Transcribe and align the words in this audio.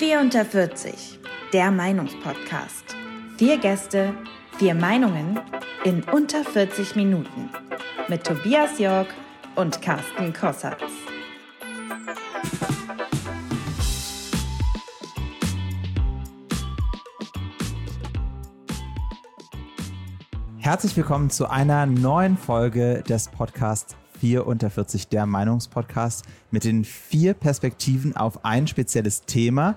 4 0.00 0.18
unter 0.18 0.46
40, 0.46 1.20
der 1.52 1.70
Meinungspodcast. 1.70 2.96
Vier 3.36 3.58
Gäste, 3.58 4.14
vier 4.56 4.74
Meinungen 4.74 5.38
in 5.84 6.02
unter 6.04 6.42
40 6.42 6.96
Minuten. 6.96 7.50
Mit 8.08 8.24
Tobias 8.24 8.78
Jörg 8.78 9.08
und 9.56 9.82
Carsten 9.82 10.32
Kossatz. 10.32 10.80
Herzlich 20.60 20.96
willkommen 20.96 21.28
zu 21.28 21.50
einer 21.50 21.84
neuen 21.84 22.38
Folge 22.38 23.02
des 23.06 23.28
Podcasts 23.28 23.99
4 24.20 24.46
unter 24.46 24.70
40, 24.70 25.08
der 25.08 25.24
Meinungspodcast 25.26 26.24
mit 26.50 26.64
den 26.64 26.84
vier 26.84 27.34
Perspektiven 27.34 28.16
auf 28.16 28.44
ein 28.44 28.66
spezielles 28.66 29.22
Thema. 29.22 29.76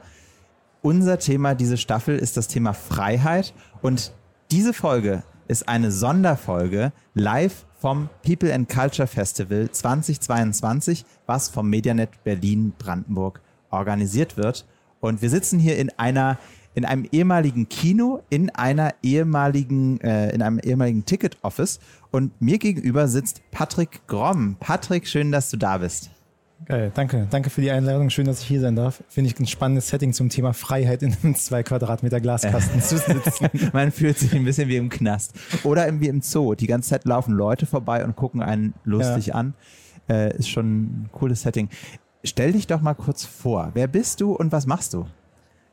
Unser 0.81 1.17
Thema 1.17 1.55
diese 1.55 1.77
Staffel 1.77 2.17
ist 2.17 2.35
das 2.35 2.49
Thema 2.49 2.73
Freiheit 2.73 3.53
und 3.81 4.11
diese 4.51 4.73
Folge 4.73 5.23
ist 5.47 5.69
eine 5.69 5.91
Sonderfolge 5.91 6.91
live 7.13 7.65
vom 7.79 8.09
People 8.25 8.53
and 8.53 8.67
Culture 8.67 9.07
Festival 9.07 9.69
2022, 9.71 11.05
was 11.25 11.49
vom 11.49 11.69
Medianet 11.69 12.23
Berlin 12.23 12.73
Brandenburg 12.77 13.41
organisiert 13.69 14.35
wird. 14.35 14.65
Und 14.99 15.21
wir 15.21 15.29
sitzen 15.29 15.59
hier 15.59 15.77
in 15.77 15.89
einer 15.97 16.37
in 16.75 16.85
einem 16.85 17.05
ehemaligen 17.11 17.69
Kino, 17.69 18.21
in 18.29 18.49
einer 18.49 18.93
ehemaligen, 19.01 19.99
äh, 20.01 20.33
in 20.33 20.41
einem 20.41 20.59
ehemaligen 20.59 21.05
Ticket 21.05 21.37
Office. 21.41 21.79
Und 22.11 22.39
mir 22.41 22.57
gegenüber 22.57 23.07
sitzt 23.07 23.41
Patrick 23.51 24.07
Gromm. 24.07 24.55
Patrick, 24.59 25.07
schön, 25.07 25.31
dass 25.31 25.49
du 25.49 25.57
da 25.57 25.77
bist. 25.79 26.09
Geil, 26.65 26.91
danke. 26.93 27.27
Danke 27.29 27.49
für 27.49 27.61
die 27.61 27.71
Einladung. 27.71 28.09
Schön, 28.09 28.25
dass 28.25 28.41
ich 28.41 28.47
hier 28.47 28.61
sein 28.61 28.75
darf. 28.75 29.03
Finde 29.09 29.29
ich 29.29 29.39
ein 29.39 29.47
spannendes 29.47 29.89
Setting 29.89 30.13
zum 30.13 30.29
Thema 30.29 30.53
Freiheit 30.53 31.03
in 31.03 31.15
einem 31.21 31.35
zwei 31.35 31.61
Quadratmeter 31.61 32.21
Glaskasten 32.21 32.81
zu 32.81 32.97
sitzen. 32.97 33.49
Man 33.73 33.91
fühlt 33.91 34.17
sich 34.17 34.33
ein 34.33 34.45
bisschen 34.45 34.69
wie 34.69 34.77
im 34.77 34.89
Knast. 34.89 35.33
Oder 35.63 35.99
wie 35.99 36.07
im 36.07 36.21
Zoo. 36.21 36.55
Die 36.55 36.67
ganze 36.67 36.91
Zeit 36.91 37.05
laufen 37.05 37.33
Leute 37.33 37.65
vorbei 37.65 38.05
und 38.05 38.15
gucken 38.15 38.41
einen 38.41 38.73
lustig 38.85 39.27
ja. 39.27 39.35
an. 39.35 39.55
Äh, 40.07 40.37
ist 40.37 40.49
schon 40.49 40.83
ein 40.83 41.09
cooles 41.11 41.41
Setting. 41.41 41.69
Stell 42.23 42.53
dich 42.53 42.67
doch 42.67 42.81
mal 42.81 42.93
kurz 42.93 43.25
vor. 43.25 43.71
Wer 43.73 43.87
bist 43.87 44.21
du 44.21 44.31
und 44.31 44.51
was 44.51 44.65
machst 44.65 44.93
du? 44.93 45.05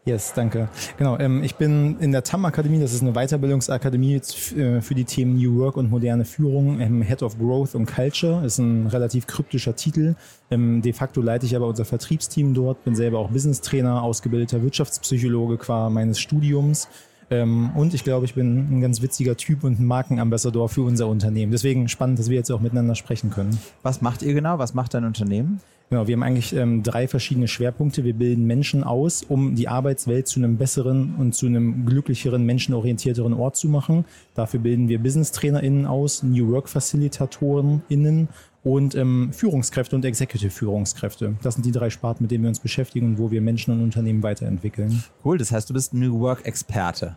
Yes, 0.06 0.32
danke. 0.34 0.68
Genau, 0.96 1.18
ähm, 1.18 1.42
ich 1.44 1.56
bin 1.56 1.98
in 2.00 2.10
der 2.12 2.22
TAM 2.22 2.46
Akademie, 2.46 2.80
das 2.80 2.94
ist 2.94 3.02
eine 3.02 3.12
Weiterbildungsakademie 3.12 4.14
äh, 4.56 4.80
für 4.80 4.94
die 4.94 5.04
Themen 5.04 5.36
New 5.36 5.58
Work 5.58 5.76
und 5.76 5.90
moderne 5.90 6.24
Führung, 6.24 6.80
ähm, 6.80 7.02
Head 7.02 7.22
of 7.22 7.38
Growth 7.38 7.74
und 7.74 7.84
Culture, 7.84 8.44
ist 8.44 8.58
ein 8.58 8.86
relativ 8.86 9.26
kryptischer 9.26 9.76
Titel. 9.76 10.14
Ähm, 10.50 10.80
de 10.80 10.94
facto 10.94 11.20
leite 11.20 11.44
ich 11.44 11.54
aber 11.54 11.66
unser 11.66 11.84
Vertriebsteam 11.84 12.54
dort, 12.54 12.82
bin 12.82 12.96
selber 12.96 13.18
auch 13.18 13.28
Business 13.28 13.60
Trainer, 13.60 14.02
ausgebildeter 14.02 14.62
Wirtschaftspsychologe 14.62 15.58
qua 15.58 15.90
meines 15.90 16.18
Studiums. 16.18 16.88
Ähm, 17.30 17.70
und 17.76 17.92
ich 17.92 18.02
glaube, 18.02 18.24
ich 18.24 18.34
bin 18.34 18.78
ein 18.78 18.80
ganz 18.80 19.02
witziger 19.02 19.36
Typ 19.36 19.64
und 19.64 19.78
ein 19.78 19.84
Markenambassador 19.84 20.70
für 20.70 20.82
unser 20.82 21.08
Unternehmen. 21.08 21.52
Deswegen 21.52 21.88
spannend, 21.88 22.18
dass 22.18 22.30
wir 22.30 22.36
jetzt 22.36 22.50
auch 22.50 22.60
miteinander 22.60 22.94
sprechen 22.94 23.30
können. 23.30 23.58
Was 23.82 24.00
macht 24.00 24.22
ihr 24.22 24.32
genau? 24.32 24.58
Was 24.58 24.72
macht 24.72 24.94
dein 24.94 25.04
Unternehmen? 25.04 25.60
Genau, 25.90 26.06
wir 26.06 26.14
haben 26.14 26.22
eigentlich 26.22 26.54
ähm, 26.54 26.84
drei 26.84 27.08
verschiedene 27.08 27.48
Schwerpunkte. 27.48 28.04
Wir 28.04 28.14
bilden 28.14 28.46
Menschen 28.46 28.84
aus, 28.84 29.24
um 29.24 29.56
die 29.56 29.66
Arbeitswelt 29.66 30.28
zu 30.28 30.38
einem 30.38 30.56
besseren 30.56 31.16
und 31.16 31.34
zu 31.34 31.46
einem 31.46 31.84
glücklicheren, 31.84 32.46
menschenorientierteren 32.46 33.34
Ort 33.34 33.56
zu 33.56 33.68
machen. 33.68 34.04
Dafür 34.36 34.60
bilden 34.60 34.88
wir 34.88 35.00
Business-TrainerInnen 35.00 35.86
aus, 35.86 36.22
New 36.22 36.52
Work-FacilitatorInnen 36.52 38.28
und 38.62 38.94
ähm, 38.94 39.30
Führungskräfte 39.32 39.96
und 39.96 40.04
Executive-Führungskräfte. 40.04 41.34
Das 41.42 41.54
sind 41.54 41.66
die 41.66 41.72
drei 41.72 41.90
Sparten, 41.90 42.22
mit 42.22 42.30
denen 42.30 42.44
wir 42.44 42.50
uns 42.50 42.60
beschäftigen 42.60 43.06
und 43.06 43.18
wo 43.18 43.32
wir 43.32 43.40
Menschen 43.40 43.74
und 43.74 43.82
Unternehmen 43.82 44.22
weiterentwickeln. 44.22 45.02
Cool, 45.24 45.38
das 45.38 45.50
heißt, 45.50 45.68
du 45.70 45.74
bist 45.74 45.92
New 45.92 46.20
Work-Experte. 46.20 47.16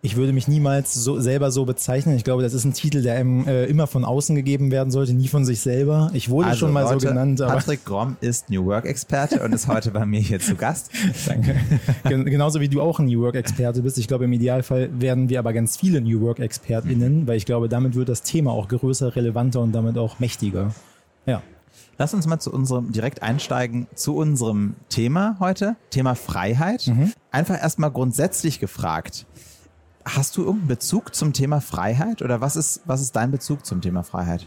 Ich 0.00 0.14
würde 0.14 0.32
mich 0.32 0.46
niemals 0.46 0.94
so, 0.94 1.18
selber 1.18 1.50
so 1.50 1.64
bezeichnen. 1.64 2.14
Ich 2.14 2.22
glaube, 2.22 2.42
das 2.42 2.54
ist 2.54 2.64
ein 2.64 2.72
Titel, 2.72 3.02
der 3.02 3.14
einem 3.16 3.48
äh, 3.48 3.64
immer 3.64 3.88
von 3.88 4.04
außen 4.04 4.36
gegeben 4.36 4.70
werden 4.70 4.92
sollte, 4.92 5.12
nie 5.12 5.26
von 5.26 5.44
sich 5.44 5.60
selber. 5.60 6.10
Ich 6.14 6.30
wurde 6.30 6.48
also, 6.48 6.60
schon 6.60 6.72
mal 6.72 6.82
Leute, 6.82 7.00
so 7.00 7.08
genannt. 7.08 7.40
Patrick 7.40 7.84
Gromm 7.84 8.16
ist 8.20 8.48
New 8.48 8.64
Work-Experte 8.64 9.42
und 9.42 9.52
ist 9.52 9.66
heute 9.66 9.90
bei 9.90 10.06
mir 10.06 10.20
hier 10.20 10.38
zu 10.38 10.54
Gast. 10.54 10.90
Danke. 11.26 11.56
Genauso 12.04 12.60
wie 12.60 12.68
du 12.68 12.80
auch 12.80 13.00
ein 13.00 13.06
New 13.06 13.22
Work-Experte 13.22 13.82
bist. 13.82 13.98
Ich 13.98 14.06
glaube, 14.06 14.26
im 14.26 14.32
Idealfall 14.32 14.88
werden 15.00 15.28
wir 15.28 15.40
aber 15.40 15.52
ganz 15.52 15.76
viele 15.76 16.00
New 16.00 16.20
Work-ExpertInnen, 16.20 17.26
weil 17.26 17.36
ich 17.36 17.46
glaube, 17.46 17.68
damit 17.68 17.96
wird 17.96 18.08
das 18.08 18.22
Thema 18.22 18.52
auch 18.52 18.68
größer, 18.68 19.16
relevanter 19.16 19.60
und 19.60 19.72
damit 19.72 19.98
auch 19.98 20.20
mächtiger. 20.20 20.74
Ja. 21.26 21.42
Lass 21.98 22.14
uns 22.14 22.28
mal 22.28 22.38
zu 22.38 22.52
unserem 22.52 22.92
direkt 22.92 23.24
einsteigen 23.24 23.88
zu 23.96 24.14
unserem 24.14 24.76
Thema 24.88 25.36
heute, 25.40 25.74
Thema 25.90 26.14
Freiheit. 26.14 26.86
Mhm. 26.86 27.12
Einfach 27.32 27.60
erstmal 27.60 27.90
grundsätzlich 27.90 28.60
gefragt. 28.60 29.26
Hast 30.16 30.36
du 30.36 30.42
irgendeinen 30.42 30.68
Bezug 30.68 31.14
zum 31.14 31.34
Thema 31.34 31.60
Freiheit 31.60 32.22
oder 32.22 32.40
was 32.40 32.56
ist, 32.56 32.80
was 32.86 33.02
ist 33.02 33.14
dein 33.14 33.30
Bezug 33.30 33.66
zum 33.66 33.82
Thema 33.82 34.02
Freiheit? 34.02 34.46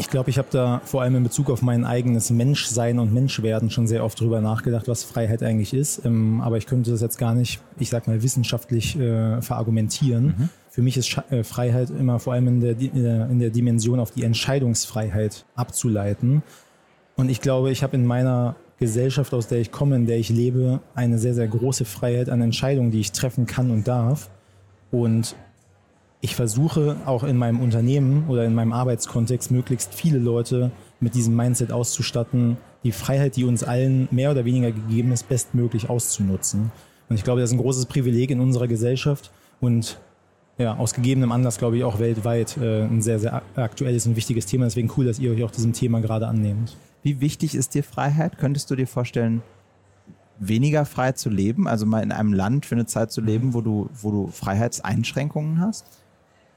Ich 0.00 0.08
glaube, 0.08 0.30
ich 0.30 0.38
habe 0.38 0.48
da 0.50 0.80
vor 0.84 1.02
allem 1.02 1.16
in 1.16 1.22
Bezug 1.24 1.50
auf 1.50 1.60
mein 1.60 1.84
eigenes 1.84 2.30
Menschsein 2.30 2.98
und 2.98 3.12
Menschwerden 3.12 3.68
schon 3.68 3.86
sehr 3.86 4.04
oft 4.04 4.18
drüber 4.20 4.40
nachgedacht, 4.40 4.86
was 4.88 5.02
Freiheit 5.02 5.42
eigentlich 5.42 5.74
ist. 5.74 6.04
Ähm, 6.06 6.40
aber 6.40 6.56
ich 6.56 6.66
könnte 6.66 6.92
das 6.92 7.00
jetzt 7.00 7.18
gar 7.18 7.34
nicht, 7.34 7.60
ich 7.78 7.90
sag 7.90 8.06
mal, 8.06 8.22
wissenschaftlich 8.22 8.98
äh, 8.98 9.42
verargumentieren. 9.42 10.26
Mhm. 10.26 10.48
Für 10.70 10.82
mich 10.82 10.96
ist 10.96 11.20
äh, 11.30 11.42
Freiheit 11.42 11.90
immer 11.90 12.20
vor 12.20 12.32
allem 12.32 12.46
in 12.46 12.60
der, 12.60 12.78
in 12.78 13.40
der 13.40 13.50
Dimension 13.50 13.98
auf 13.98 14.12
die 14.12 14.22
Entscheidungsfreiheit 14.22 15.44
abzuleiten. 15.56 16.42
Und 17.16 17.28
ich 17.28 17.40
glaube, 17.40 17.72
ich 17.72 17.82
habe 17.82 17.96
in 17.96 18.06
meiner 18.06 18.54
Gesellschaft, 18.78 19.34
aus 19.34 19.48
der 19.48 19.58
ich 19.58 19.72
komme, 19.72 19.96
in 19.96 20.06
der 20.06 20.18
ich 20.18 20.28
lebe, 20.28 20.80
eine 20.94 21.18
sehr, 21.18 21.34
sehr 21.34 21.48
große 21.48 21.84
Freiheit 21.84 22.30
an 22.30 22.40
Entscheidungen, 22.40 22.92
die 22.92 23.00
ich 23.00 23.10
treffen 23.10 23.46
kann 23.46 23.72
und 23.72 23.88
darf. 23.88 24.30
Und 24.90 25.36
ich 26.20 26.34
versuche 26.34 26.96
auch 27.06 27.22
in 27.22 27.36
meinem 27.36 27.60
Unternehmen 27.60 28.24
oder 28.28 28.44
in 28.44 28.54
meinem 28.54 28.72
Arbeitskontext 28.72 29.50
möglichst 29.50 29.94
viele 29.94 30.18
Leute 30.18 30.72
mit 31.00 31.14
diesem 31.14 31.36
Mindset 31.36 31.70
auszustatten, 31.70 32.56
die 32.82 32.92
Freiheit, 32.92 33.36
die 33.36 33.44
uns 33.44 33.62
allen 33.62 34.08
mehr 34.10 34.30
oder 34.30 34.44
weniger 34.44 34.72
gegeben 34.72 35.12
ist, 35.12 35.28
bestmöglich 35.28 35.88
auszunutzen. 35.88 36.72
Und 37.08 37.16
ich 37.16 37.24
glaube, 37.24 37.40
das 37.40 37.50
ist 37.50 37.54
ein 37.54 37.62
großes 37.62 37.86
Privileg 37.86 38.30
in 38.30 38.40
unserer 38.40 38.66
Gesellschaft 38.66 39.30
und 39.60 40.00
ja, 40.58 40.76
aus 40.76 40.92
gegebenem 40.92 41.30
Anlass, 41.30 41.58
glaube 41.58 41.76
ich, 41.76 41.84
auch 41.84 42.00
weltweit 42.00 42.56
äh, 42.56 42.82
ein 42.82 43.00
sehr, 43.00 43.20
sehr 43.20 43.42
aktuelles 43.54 44.06
und 44.06 44.16
wichtiges 44.16 44.46
Thema. 44.46 44.64
Deswegen 44.64 44.90
cool, 44.96 45.06
dass 45.06 45.20
ihr 45.20 45.30
euch 45.30 45.44
auch 45.44 45.52
diesem 45.52 45.72
Thema 45.72 46.00
gerade 46.00 46.26
annehmt. 46.26 46.76
Wie 47.04 47.20
wichtig 47.20 47.54
ist 47.54 47.74
dir 47.74 47.84
Freiheit? 47.84 48.38
Könntest 48.38 48.68
du 48.70 48.74
dir 48.74 48.88
vorstellen, 48.88 49.42
weniger 50.40 50.84
frei 50.84 51.12
zu 51.12 51.30
leben, 51.30 51.66
also 51.66 51.86
mal 51.86 52.02
in 52.02 52.12
einem 52.12 52.32
Land 52.32 52.66
für 52.66 52.74
eine 52.74 52.86
Zeit 52.86 53.12
zu 53.12 53.20
leben, 53.20 53.54
wo 53.54 53.60
du, 53.60 53.90
wo 54.00 54.10
du 54.10 54.26
Freiheitseinschränkungen 54.28 55.60
hast? 55.60 55.84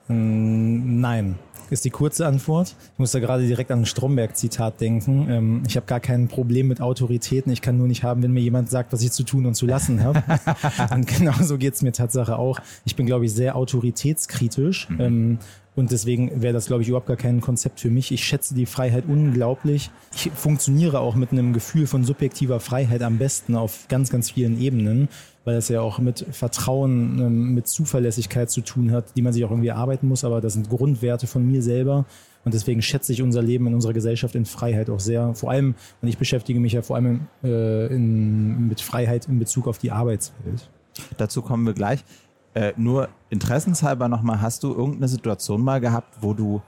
Mm, 0.08 1.00
nein, 1.00 1.36
ist 1.72 1.86
die 1.86 1.90
kurze 1.90 2.28
Antwort. 2.28 2.76
Ich 2.94 3.00
muss 3.00 3.12
da 3.12 3.20
gerade 3.20 3.48
direkt 3.48 3.72
an 3.72 3.80
ein 3.80 3.86
Stromberg-Zitat 3.86 4.82
denken. 4.82 5.28
Ähm, 5.30 5.64
ich 5.68 5.78
habe 5.78 5.86
gar 5.86 6.02
kein 6.02 6.28
Problem 6.28 6.68
mit 6.68 6.82
Autoritäten. 6.82 7.52
Ich 7.52 7.62
kann 7.62 7.78
nur 7.78 7.88
nicht 7.88 8.04
haben, 8.04 8.22
wenn 8.24 8.34
mir 8.34 8.42
jemand 8.42 8.70
sagt, 8.70 8.92
was 8.92 9.02
ich 9.02 9.12
zu 9.12 9.24
tun 9.24 9.46
und 9.46 9.56
zu 9.56 9.66
lassen 9.66 10.04
habe. 10.04 10.22
und 10.94 11.08
genauso 11.18 11.58
geht's 11.58 11.82
mir 11.82 11.94
Tatsache 11.94 12.38
auch. 12.38 12.60
Ich 12.84 12.96
bin, 12.96 13.06
glaube 13.06 13.26
ich, 13.26 13.34
sehr 13.34 13.56
autoritätskritisch. 13.56 14.90
Mhm. 14.90 15.40
Und 15.76 15.92
deswegen 15.92 16.42
wäre 16.42 16.54
das, 16.54 16.66
glaube 16.66 16.82
ich, 16.82 16.90
überhaupt 16.90 17.08
gar 17.08 17.18
kein 17.18 17.40
Konzept 17.40 17.80
für 17.80 17.90
mich. 17.90 18.12
Ich 18.12 18.26
schätze 18.26 18.54
die 18.54 18.66
Freiheit 18.66 19.06
unglaublich. 19.08 19.90
Ich 20.14 20.30
funktioniere 20.32 21.00
auch 21.00 21.16
mit 21.16 21.32
einem 21.32 21.54
Gefühl 21.54 21.88
von 21.88 22.04
subjektiver 22.04 22.60
Freiheit 22.60 23.02
am 23.04 23.18
besten 23.18 23.56
auf 23.56 23.88
ganz, 23.88 24.10
ganz 24.10 24.32
vielen 24.32 24.60
Ebenen, 24.60 25.08
weil 25.46 25.56
das 25.56 25.70
ja 25.70 25.80
auch 25.80 26.00
mit 26.00 26.26
Vertrauen, 26.32 27.20
ähm, 27.20 27.54
mit 27.56 27.68
Zuverlässigkeit 27.68 28.52
zu 28.52 28.62
tun 28.62 28.92
hat, 28.92 29.16
die 29.16 29.22
man 29.22 29.32
sich 29.32 29.46
auch 29.46 29.52
irgendwie 29.52 29.72
arbeiten 29.72 30.10
muss. 30.10 30.26
Aber 30.26 30.42
das 30.42 30.54
sind 30.54 30.70
Grundwerte 30.70 31.26
von 31.26 31.50
mir 31.50 31.62
selber. 31.62 32.06
Und 32.44 32.54
deswegen 32.54 32.82
schätze 32.82 33.14
ich 33.14 33.22
unser 33.22 33.42
Leben 33.42 33.68
in 33.68 33.74
unserer 33.74 33.94
Gesellschaft 33.94 34.36
in 34.36 34.46
Freiheit 34.46 34.90
auch 34.90 35.00
sehr. 35.00 35.36
Vor 35.36 35.52
allem, 35.52 35.76
und 36.02 36.08
ich 36.08 36.18
beschäftige 36.18 36.60
mich 36.60 36.74
ja 36.74 36.82
vor 36.82 36.98
allem 36.98 37.28
äh, 37.44 37.88
in, 37.88 38.68
mit 38.68 38.82
Freiheit 38.82 39.28
in 39.28 39.40
Bezug 39.40 39.68
auf 39.68 39.78
die 39.78 39.92
Arbeitswelt. 39.92 40.70
Dazu 41.18 41.42
kommen 41.42 41.66
wir 41.66 41.74
gleich. 41.74 42.04
Äh, 42.54 42.74
nur 42.76 43.10
interessenshalber 43.30 44.10
nochmal, 44.10 44.42
hast 44.42 44.64
du 44.64 44.74
irgendeine 44.74 45.08
Situation 45.08 45.62
mal 45.62 45.80
gehabt, 45.80 46.18
wo 46.22 46.34
du, 46.34 46.62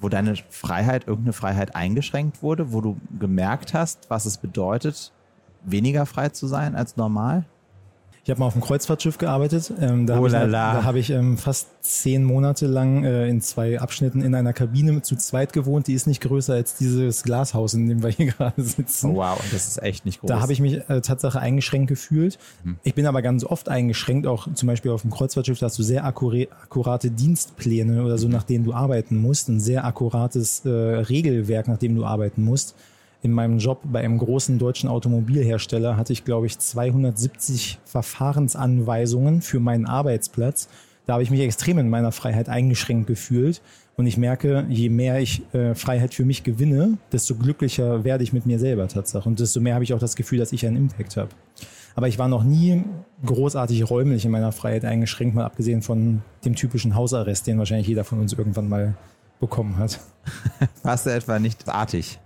wo 0.00 0.08
deine 0.08 0.34
Freiheit, 0.50 1.06
irgendeine 1.06 1.34
Freiheit 1.34 1.76
eingeschränkt 1.76 2.42
wurde, 2.42 2.72
wo 2.72 2.80
du 2.80 2.96
gemerkt 3.18 3.74
hast, 3.74 4.08
was 4.08 4.24
es 4.24 4.38
bedeutet, 4.38 5.12
weniger 5.62 6.06
frei 6.06 6.30
zu 6.30 6.46
sein 6.46 6.74
als 6.74 6.96
normal? 6.96 7.44
Ich 8.26 8.30
habe 8.30 8.40
mal 8.40 8.46
auf 8.46 8.54
einem 8.54 8.64
Kreuzfahrtschiff 8.64 9.18
gearbeitet. 9.18 9.72
Ähm, 9.80 10.04
da 10.04 10.14
oh 10.14 10.16
habe 10.16 10.26
ich, 10.26 10.34
halt, 10.34 10.52
da 10.52 10.82
hab 10.82 10.96
ich 10.96 11.10
ähm, 11.10 11.38
fast 11.38 11.68
zehn 11.82 12.24
Monate 12.24 12.66
lang 12.66 13.04
äh, 13.04 13.28
in 13.28 13.40
zwei 13.40 13.78
Abschnitten 13.78 14.20
in 14.20 14.34
einer 14.34 14.52
Kabine 14.52 15.00
zu 15.00 15.14
zweit 15.14 15.52
gewohnt. 15.52 15.86
Die 15.86 15.92
ist 15.92 16.08
nicht 16.08 16.22
größer 16.22 16.54
als 16.54 16.74
dieses 16.74 17.22
Glashaus, 17.22 17.74
in 17.74 17.88
dem 17.88 18.02
wir 18.02 18.10
hier 18.10 18.26
gerade 18.32 18.60
sitzen. 18.60 19.12
Oh, 19.12 19.18
wow, 19.18 19.38
das 19.52 19.68
ist 19.68 19.80
echt 19.80 20.04
nicht 20.04 20.18
groß. 20.18 20.26
Da 20.26 20.40
habe 20.40 20.52
ich 20.52 20.58
mich 20.58 20.78
äh, 20.90 21.00
Tatsache 21.02 21.38
eingeschränkt 21.38 21.86
gefühlt. 21.86 22.40
Mhm. 22.64 22.78
Ich 22.82 22.96
bin 22.96 23.06
aber 23.06 23.22
ganz 23.22 23.44
oft 23.44 23.68
eingeschränkt, 23.68 24.26
auch 24.26 24.52
zum 24.52 24.66
Beispiel 24.66 24.90
auf 24.90 25.02
dem 25.02 25.12
Kreuzfahrtschiff, 25.12 25.60
da 25.60 25.66
hast 25.66 25.78
du 25.78 25.84
sehr 25.84 26.04
akkurate, 26.04 26.48
akkurate 26.50 27.12
Dienstpläne 27.12 28.02
oder 28.04 28.18
so, 28.18 28.26
nach 28.26 28.42
denen 28.42 28.64
du 28.64 28.72
arbeiten 28.74 29.18
musst. 29.18 29.48
Ein 29.48 29.60
sehr 29.60 29.84
akkurates 29.84 30.64
äh, 30.64 30.68
Regelwerk, 30.68 31.68
nach 31.68 31.78
dem 31.78 31.94
du 31.94 32.04
arbeiten 32.04 32.42
musst 32.42 32.74
in 33.26 33.32
meinem 33.32 33.58
Job 33.58 33.80
bei 33.84 34.00
einem 34.00 34.18
großen 34.18 34.58
deutschen 34.58 34.88
Automobilhersteller 34.88 35.96
hatte 35.96 36.12
ich, 36.12 36.24
glaube 36.24 36.46
ich, 36.46 36.58
270 36.58 37.80
Verfahrensanweisungen 37.84 39.42
für 39.42 39.58
meinen 39.58 39.84
Arbeitsplatz. 39.84 40.68
Da 41.06 41.14
habe 41.14 41.24
ich 41.24 41.30
mich 41.30 41.40
extrem 41.40 41.78
in 41.78 41.90
meiner 41.90 42.12
Freiheit 42.12 42.48
eingeschränkt 42.48 43.08
gefühlt. 43.08 43.60
Und 43.96 44.06
ich 44.06 44.16
merke, 44.16 44.64
je 44.68 44.90
mehr 44.90 45.20
ich 45.20 45.42
äh, 45.54 45.74
Freiheit 45.74 46.14
für 46.14 46.24
mich 46.24 46.44
gewinne, 46.44 46.98
desto 47.10 47.34
glücklicher 47.34 48.04
werde 48.04 48.22
ich 48.22 48.32
mit 48.32 48.46
mir 48.46 48.60
selber 48.60 48.86
tatsächlich. 48.86 49.26
Und 49.26 49.40
desto 49.40 49.60
mehr 49.60 49.74
habe 49.74 49.84
ich 49.84 49.92
auch 49.92 49.98
das 49.98 50.14
Gefühl, 50.14 50.38
dass 50.38 50.52
ich 50.52 50.64
einen 50.64 50.76
Impact 50.76 51.16
habe. 51.16 51.30
Aber 51.96 52.06
ich 52.06 52.18
war 52.18 52.28
noch 52.28 52.44
nie 52.44 52.84
großartig 53.24 53.90
räumlich 53.90 54.24
in 54.24 54.30
meiner 54.30 54.52
Freiheit 54.52 54.84
eingeschränkt, 54.84 55.34
mal 55.34 55.46
abgesehen 55.46 55.82
von 55.82 56.22
dem 56.44 56.54
typischen 56.54 56.94
Hausarrest, 56.94 57.46
den 57.46 57.58
wahrscheinlich 57.58 57.88
jeder 57.88 58.04
von 58.04 58.20
uns 58.20 58.34
irgendwann 58.34 58.68
mal 58.68 58.94
bekommen 59.40 59.78
hat. 59.78 59.98
Warst 60.84 61.06
du 61.06 61.10
etwa 61.10 61.38
nicht 61.40 61.68
artig? 61.68 62.20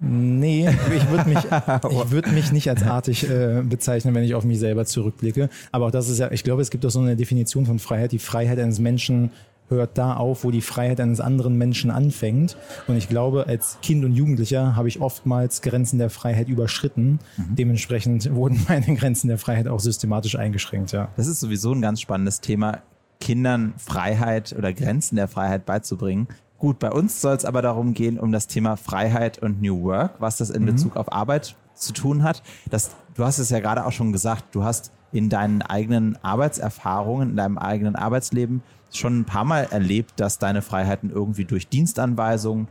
Nee, 0.00 0.68
ich 0.94 1.10
würde 1.10 1.28
mich, 1.28 1.38
ich 1.44 2.10
würd 2.10 2.32
mich 2.32 2.52
nicht 2.52 2.68
als 2.68 2.84
artig 2.84 3.28
äh, 3.28 3.62
bezeichnen, 3.62 4.14
wenn 4.14 4.22
ich 4.22 4.34
auf 4.34 4.44
mich 4.44 4.60
selber 4.60 4.84
zurückblicke. 4.84 5.48
Aber 5.72 5.86
auch 5.86 5.90
das 5.90 6.08
ist 6.08 6.18
ja, 6.18 6.30
ich 6.30 6.44
glaube, 6.44 6.62
es 6.62 6.70
gibt 6.70 6.86
auch 6.86 6.90
so 6.90 7.00
eine 7.00 7.16
Definition 7.16 7.66
von 7.66 7.78
Freiheit. 7.78 8.12
Die 8.12 8.20
Freiheit 8.20 8.58
eines 8.58 8.78
Menschen 8.78 9.30
hört 9.68 9.98
da 9.98 10.14
auf, 10.14 10.44
wo 10.44 10.50
die 10.50 10.60
Freiheit 10.60 11.00
eines 11.00 11.20
anderen 11.20 11.56
Menschen 11.56 11.90
anfängt. 11.90 12.56
Und 12.86 12.96
ich 12.96 13.08
glaube, 13.08 13.46
als 13.46 13.78
Kind 13.82 14.04
und 14.04 14.14
Jugendlicher 14.14 14.76
habe 14.76 14.88
ich 14.88 15.00
oftmals 15.00 15.62
Grenzen 15.62 15.98
der 15.98 16.10
Freiheit 16.10 16.48
überschritten. 16.48 17.18
Mhm. 17.36 17.56
Dementsprechend 17.56 18.32
wurden 18.34 18.64
meine 18.68 18.94
Grenzen 18.94 19.28
der 19.28 19.38
Freiheit 19.38 19.68
auch 19.68 19.80
systematisch 19.80 20.36
eingeschränkt, 20.36 20.92
ja. 20.92 21.08
Das 21.16 21.26
ist 21.26 21.40
sowieso 21.40 21.72
ein 21.72 21.82
ganz 21.82 22.00
spannendes 22.00 22.40
Thema, 22.40 22.82
Kindern 23.20 23.74
Freiheit 23.76 24.54
oder 24.56 24.72
Grenzen 24.72 25.16
der 25.16 25.28
Freiheit 25.28 25.66
beizubringen. 25.66 26.28
Gut, 26.58 26.80
bei 26.80 26.90
uns 26.90 27.20
soll 27.20 27.36
es 27.36 27.44
aber 27.44 27.62
darum 27.62 27.94
gehen, 27.94 28.18
um 28.18 28.32
das 28.32 28.48
Thema 28.48 28.76
Freiheit 28.76 29.38
und 29.38 29.62
New 29.62 29.84
Work, 29.84 30.14
was 30.18 30.38
das 30.38 30.50
in 30.50 30.62
mhm. 30.62 30.66
Bezug 30.66 30.96
auf 30.96 31.12
Arbeit 31.12 31.54
zu 31.74 31.92
tun 31.92 32.24
hat. 32.24 32.42
Das, 32.68 32.96
du 33.14 33.24
hast 33.24 33.38
es 33.38 33.50
ja 33.50 33.60
gerade 33.60 33.86
auch 33.86 33.92
schon 33.92 34.12
gesagt, 34.12 34.46
du 34.52 34.64
hast 34.64 34.92
in 35.12 35.28
deinen 35.28 35.62
eigenen 35.62 36.18
Arbeitserfahrungen, 36.22 37.30
in 37.30 37.36
deinem 37.36 37.58
eigenen 37.58 37.94
Arbeitsleben 37.94 38.62
schon 38.92 39.20
ein 39.20 39.24
paar 39.24 39.44
Mal 39.44 39.68
erlebt, 39.70 40.18
dass 40.18 40.38
deine 40.38 40.62
Freiheiten 40.62 41.10
irgendwie 41.10 41.44
durch 41.44 41.68
Dienstanweisungen, 41.68 42.68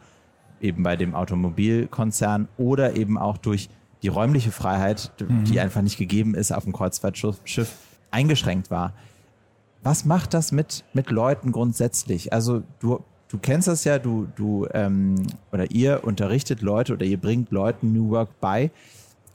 eben 0.60 0.84
bei 0.84 0.96
dem 0.96 1.14
Automobilkonzern 1.16 2.48
oder 2.58 2.96
eben 2.96 3.18
auch 3.18 3.38
durch 3.38 3.70
die 4.02 4.08
räumliche 4.08 4.52
Freiheit, 4.52 5.12
mhm. 5.20 5.44
die 5.46 5.60
einfach 5.60 5.82
nicht 5.82 5.98
gegeben 5.98 6.36
ist 6.36 6.52
auf 6.52 6.64
dem 6.64 6.74
Kreuzfahrtschiff, 6.74 7.70
eingeschränkt 8.12 8.72
war. 8.72 8.94
Was 9.84 10.06
macht 10.06 10.34
das 10.34 10.52
mit, 10.52 10.84
mit 10.94 11.12
Leuten 11.12 11.52
grundsätzlich? 11.52 12.34
Also 12.34 12.64
du, 12.80 13.04
du 13.30 13.38
kennst 13.38 13.68
das 13.68 13.84
ja, 13.84 14.00
du, 14.00 14.28
du 14.36 14.68
ähm, 14.74 15.16
oder 15.52 15.70
ihr 15.72 16.04
unterrichtet 16.04 16.62
Leute 16.62 16.94
oder 16.94 17.06
ihr 17.06 17.18
bringt 17.18 17.52
Leuten 17.52 17.94
New 17.94 18.10
Work 18.10 18.30
bei. 18.40 18.72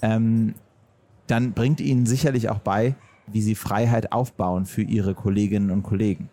Ähm, 0.01 0.55
dann 1.27 1.53
bringt 1.53 1.81
ihnen 1.81 2.07
sicherlich 2.07 2.51
auch 2.51 2.59
bei, 2.59 2.95
wie 3.27 3.43
sie 3.43 3.55
Freiheit 3.55 4.13
aufbauen 4.13 4.67
für 4.67 4.83
ihre 4.83 5.15
Kolleginnen 5.15 5.71
und 5.71 5.83
Kollegen. 5.83 6.29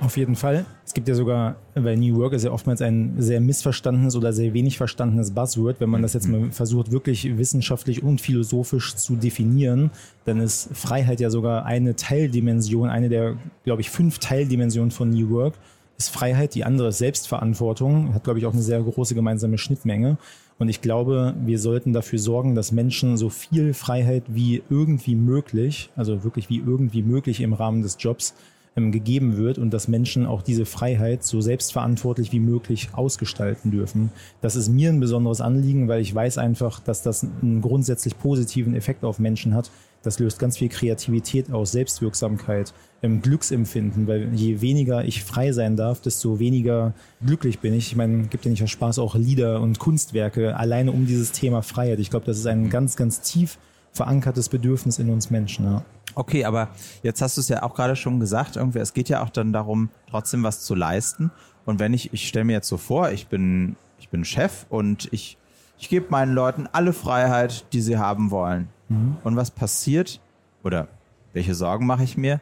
Auf 0.00 0.16
jeden 0.16 0.36
Fall. 0.36 0.64
Es 0.86 0.94
gibt 0.94 1.08
ja 1.08 1.14
sogar, 1.14 1.56
weil 1.74 1.96
New 1.96 2.16
Work 2.18 2.32
ist 2.32 2.44
ja 2.44 2.52
oftmals 2.52 2.80
ein 2.82 3.14
sehr 3.18 3.40
missverstandenes 3.40 4.14
oder 4.14 4.32
sehr 4.32 4.54
wenig 4.54 4.76
verstandenes 4.76 5.32
Buzzword. 5.32 5.80
Wenn 5.80 5.90
man 5.90 6.02
das 6.02 6.14
jetzt 6.14 6.28
mal 6.28 6.52
versucht, 6.52 6.92
wirklich 6.92 7.36
wissenschaftlich 7.36 8.04
und 8.04 8.20
philosophisch 8.20 8.94
zu 8.94 9.16
definieren, 9.16 9.90
dann 10.24 10.40
ist 10.40 10.68
Freiheit 10.72 11.18
ja 11.18 11.30
sogar 11.30 11.66
eine 11.66 11.96
Teildimension, 11.96 12.88
eine 12.88 13.08
der, 13.08 13.36
glaube 13.64 13.80
ich, 13.80 13.90
fünf 13.90 14.20
Teildimensionen 14.20 14.92
von 14.92 15.10
New 15.10 15.30
Work 15.30 15.54
ist 15.98 16.10
Freiheit. 16.10 16.54
Die 16.54 16.64
andere 16.64 16.88
ist 16.88 16.98
Selbstverantwortung, 16.98 18.14
hat, 18.14 18.24
glaube 18.24 18.38
ich, 18.38 18.46
auch 18.46 18.52
eine 18.52 18.62
sehr 18.62 18.80
große 18.80 19.14
gemeinsame 19.14 19.58
Schnittmenge. 19.58 20.16
Und 20.58 20.68
ich 20.68 20.80
glaube, 20.80 21.34
wir 21.44 21.58
sollten 21.58 21.92
dafür 21.92 22.18
sorgen, 22.18 22.54
dass 22.54 22.72
Menschen 22.72 23.16
so 23.16 23.28
viel 23.28 23.74
Freiheit 23.74 24.24
wie 24.28 24.62
irgendwie 24.70 25.14
möglich, 25.14 25.90
also 25.96 26.24
wirklich 26.24 26.48
wie 26.48 26.58
irgendwie 26.58 27.02
möglich 27.02 27.40
im 27.40 27.52
Rahmen 27.52 27.82
des 27.82 27.96
Jobs, 27.98 28.34
ähm, 28.78 28.92
gegeben 28.92 29.36
wird 29.36 29.58
und 29.58 29.70
dass 29.70 29.88
Menschen 29.88 30.24
auch 30.24 30.40
diese 30.40 30.64
Freiheit 30.64 31.24
so 31.24 31.40
selbstverantwortlich 31.40 32.32
wie 32.32 32.38
möglich 32.38 32.90
ausgestalten 32.92 33.72
dürfen. 33.72 34.10
Das 34.40 34.54
ist 34.54 34.68
mir 34.68 34.88
ein 34.88 35.00
besonderes 35.00 35.40
Anliegen, 35.40 35.88
weil 35.88 36.00
ich 36.00 36.14
weiß 36.14 36.38
einfach, 36.38 36.78
dass 36.80 37.02
das 37.02 37.26
einen 37.42 37.60
grundsätzlich 37.60 38.18
positiven 38.18 38.74
Effekt 38.74 39.04
auf 39.04 39.18
Menschen 39.18 39.52
hat. 39.52 39.70
Das 40.04 40.20
löst 40.20 40.38
ganz 40.38 40.56
viel 40.56 40.68
Kreativität 40.68 41.50
aus, 41.50 41.72
Selbstwirksamkeit, 41.72 42.72
ähm, 43.02 43.20
Glücksempfinden, 43.20 44.06
weil 44.06 44.32
je 44.32 44.60
weniger 44.60 45.04
ich 45.04 45.24
frei 45.24 45.50
sein 45.50 45.76
darf, 45.76 46.00
desto 46.00 46.38
weniger 46.38 46.94
glücklich 47.26 47.58
bin 47.58 47.74
ich. 47.74 47.88
Ich 47.88 47.96
meine, 47.96 48.28
gibt 48.28 48.44
ja 48.44 48.50
nicht 48.52 48.68
Spaß 48.68 49.00
auch 49.00 49.16
Lieder 49.16 49.60
und 49.60 49.80
Kunstwerke 49.80 50.56
alleine 50.56 50.92
um 50.92 51.04
dieses 51.06 51.32
Thema 51.32 51.62
Freiheit. 51.62 51.98
Ich 51.98 52.10
glaube, 52.10 52.26
das 52.26 52.38
ist 52.38 52.46
ein 52.46 52.70
ganz, 52.70 52.94
ganz 52.94 53.22
tief 53.22 53.58
verankertes 53.92 54.48
Bedürfnis 54.48 54.98
in 54.98 55.10
uns 55.10 55.30
Menschen. 55.30 55.64
Ja. 55.64 55.84
Okay, 56.14 56.44
aber 56.44 56.70
jetzt 57.02 57.22
hast 57.22 57.36
du 57.36 57.40
es 57.40 57.48
ja 57.48 57.62
auch 57.62 57.74
gerade 57.74 57.96
schon 57.96 58.20
gesagt, 58.20 58.56
irgendwie, 58.56 58.78
es 58.78 58.92
geht 58.92 59.08
ja 59.08 59.22
auch 59.22 59.30
dann 59.30 59.52
darum, 59.52 59.90
trotzdem 60.10 60.42
was 60.42 60.60
zu 60.62 60.74
leisten. 60.74 61.30
Und 61.64 61.80
wenn 61.80 61.92
ich, 61.92 62.12
ich 62.12 62.28
stelle 62.28 62.44
mir 62.44 62.54
jetzt 62.54 62.68
so 62.68 62.76
vor, 62.76 63.10
ich 63.10 63.28
bin, 63.28 63.76
ich 63.98 64.08
bin 64.08 64.24
Chef 64.24 64.66
und 64.68 65.08
ich, 65.12 65.38
ich 65.78 65.88
gebe 65.88 66.06
meinen 66.10 66.32
Leuten 66.32 66.66
alle 66.72 66.92
Freiheit, 66.92 67.72
die 67.72 67.80
sie 67.80 67.98
haben 67.98 68.30
wollen. 68.30 68.68
Mhm. 68.88 69.18
Und 69.22 69.36
was 69.36 69.50
passiert, 69.50 70.20
oder 70.64 70.88
welche 71.32 71.54
Sorgen 71.54 71.86
mache 71.86 72.04
ich 72.04 72.16
mir, 72.16 72.40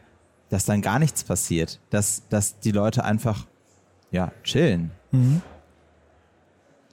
dass 0.49 0.65
dann 0.65 0.81
gar 0.81 0.99
nichts 0.99 1.25
passiert, 1.25 1.81
dass, 1.91 2.23
dass 2.29 2.61
die 2.61 2.71
Leute 2.71 3.05
einfach, 3.05 3.47
ja, 4.11 4.31
chillen. 4.43 4.91
Mhm. 5.11 5.43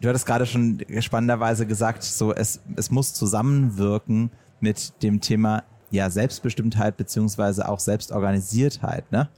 Du 0.03 0.09
hattest 0.09 0.25
gerade 0.25 0.45
schon 0.45 0.79
spannenderweise 0.99 1.65
gesagt, 1.65 2.03
so 2.03 2.33
es, 2.33 2.59
es 2.75 2.91
muss 2.91 3.13
zusammenwirken 3.13 4.31
mit 4.59 5.01
dem 5.01 5.21
Thema 5.21 5.63
ja, 5.91 6.09
Selbstbestimmtheit 6.09 6.97
beziehungsweise 6.97 7.69
auch 7.69 7.79
Selbstorganisiertheit, 7.79 9.09
ne? 9.13 9.29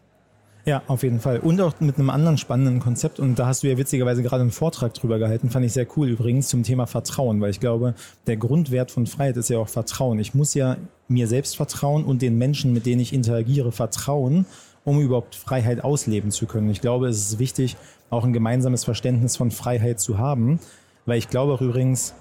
Ja, 0.65 0.81
auf 0.87 1.03
jeden 1.03 1.19
Fall. 1.19 1.37
Und 1.41 1.61
auch 1.61 1.79
mit 1.81 1.99
einem 1.99 2.09
anderen 2.09 2.39
spannenden 2.39 2.79
Konzept. 2.79 3.19
Und 3.19 3.37
da 3.37 3.45
hast 3.45 3.61
du 3.61 3.67
ja 3.67 3.77
witzigerweise 3.77 4.23
gerade 4.23 4.41
einen 4.41 4.49
Vortrag 4.49 4.95
drüber 4.95 5.19
gehalten. 5.19 5.51
Fand 5.51 5.63
ich 5.63 5.73
sehr 5.73 5.85
cool 5.95 6.09
übrigens 6.09 6.47
zum 6.47 6.63
Thema 6.63 6.87
Vertrauen, 6.87 7.39
weil 7.41 7.51
ich 7.51 7.59
glaube, 7.59 7.93
der 8.25 8.37
Grundwert 8.37 8.89
von 8.89 9.05
Freiheit 9.05 9.37
ist 9.37 9.51
ja 9.51 9.59
auch 9.59 9.69
Vertrauen. 9.69 10.17
Ich 10.17 10.33
muss 10.33 10.55
ja 10.55 10.77
mir 11.07 11.27
selbst 11.27 11.55
vertrauen 11.55 12.03
und 12.03 12.23
den 12.23 12.39
Menschen, 12.39 12.73
mit 12.73 12.87
denen 12.87 13.01
ich 13.01 13.13
interagiere, 13.13 13.71
vertrauen, 13.71 14.47
um 14.85 15.01
überhaupt 15.01 15.35
Freiheit 15.35 15.83
ausleben 15.83 16.31
zu 16.31 16.45
können. 16.45 16.69
Ich 16.69 16.79
glaube, 16.79 17.07
es 17.07 17.17
ist 17.17 17.39
wichtig, 17.39 17.75
auch 18.09 18.23
ein 18.23 18.33
gemeinsames 18.33 18.85
Verständnis 18.85 19.35
von 19.35 19.51
Freiheit 19.51 19.99
zu 19.99 20.17
haben, 20.17 20.59
weil 21.05 21.17
ich 21.17 21.29
glaube 21.29 21.53
auch 21.53 21.61
übrigens, 21.61 22.13